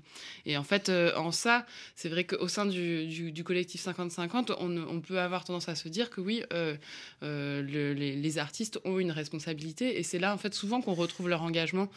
Et 0.45 0.57
en 0.57 0.63
fait, 0.63 0.89
euh, 0.89 1.15
en 1.15 1.31
ça, 1.31 1.65
c'est 1.95 2.09
vrai 2.09 2.23
qu'au 2.25 2.47
sein 2.47 2.65
du, 2.65 3.43
collectif 3.43 3.85
50-50, 3.85 4.55
on, 4.59 5.01
peut 5.01 5.19
avoir 5.19 5.43
tendance 5.43 5.69
à 5.69 5.75
se 5.75 5.87
dire 5.89 6.09
que 6.09 6.21
oui, 6.21 6.43
euh, 6.53 6.75
euh, 7.23 7.93
les, 7.93 8.37
artistes 8.37 8.79
ont 8.83 8.99
une 8.99 9.11
responsabilité. 9.11 9.99
Et 9.99 10.03
c'est 10.03 10.19
là, 10.19 10.33
en 10.33 10.37
fait, 10.37 10.53
souvent 10.53 10.81
qu'on 10.81 10.93
retrouve 10.93 11.29
leur 11.29 11.43
engagement 11.43 11.89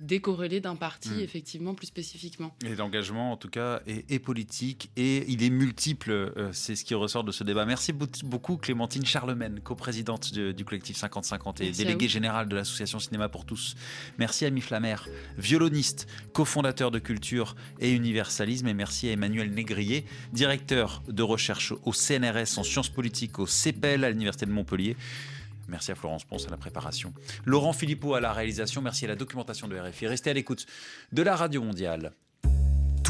décorrélé 0.00 0.60
d'un 0.60 0.76
parti, 0.76 1.10
hmm. 1.10 1.20
effectivement, 1.20 1.74
plus 1.74 1.86
spécifiquement. 1.86 2.54
Et 2.64 2.74
l'engagement, 2.74 3.32
en 3.32 3.36
tout 3.36 3.48
cas, 3.48 3.80
est, 3.86 4.18
politique 4.18 4.90
et 4.96 5.24
il 5.30 5.42
est 5.42 5.50
multiple. 5.50 6.10
Euh, 6.10 6.50
c'est 6.52 6.76
ce 6.76 6.84
qui 6.84 6.94
ressort 6.94 7.24
de 7.24 7.32
ce 7.32 7.44
débat. 7.44 7.64
Merci 7.64 7.92
beaucoup, 7.92 8.56
Clémentine 8.56 9.06
Charlemagne, 9.06 9.60
coprésidente 9.60 10.34
du 10.34 10.64
collectif 10.64 10.96
50-50 10.98 11.62
et 11.62 11.70
déléguée 11.70 12.08
générale 12.08 12.48
de 12.48 12.56
l'association 12.56 12.98
Cinéma 12.98 13.28
pour 13.28 13.44
tous. 13.44 13.74
Merci 14.18 14.44
à 14.44 14.50
Mi 14.50 14.62
violoniste, 15.38 16.08
cofondateur 16.32 16.90
de 16.90 16.98
Culture 16.98 17.54
et 17.80 17.92
Universalisme. 17.92 18.66
Et 18.68 18.74
merci 18.74 19.08
à 19.08 19.12
Emmanuel 19.12 19.50
Négrier, 19.50 20.04
directeur 20.32 21.02
de 21.08 21.22
recherche 21.22 21.72
au 21.84 21.92
CNRS 21.92 22.58
en 22.58 22.62
sciences 22.62 22.88
politiques 22.88 23.38
au 23.38 23.46
CEPEL 23.46 24.04
à 24.04 24.10
l'Université 24.10 24.46
de 24.46 24.50
Montpellier. 24.50 24.96
Merci 25.68 25.92
à 25.92 25.94
Florence 25.94 26.24
Ponce 26.24 26.46
à 26.46 26.50
la 26.50 26.56
préparation. 26.56 27.12
Laurent 27.44 27.72
Philippot 27.72 28.14
à 28.14 28.20
la 28.20 28.32
réalisation. 28.32 28.82
Merci 28.82 29.04
à 29.04 29.08
la 29.08 29.16
documentation 29.16 29.68
de 29.68 29.78
RFI. 29.78 30.06
Restez 30.06 30.30
à 30.30 30.32
l'écoute 30.32 30.66
de 31.12 31.22
la 31.22 31.36
Radio 31.36 31.62
Mondiale. 31.62 32.12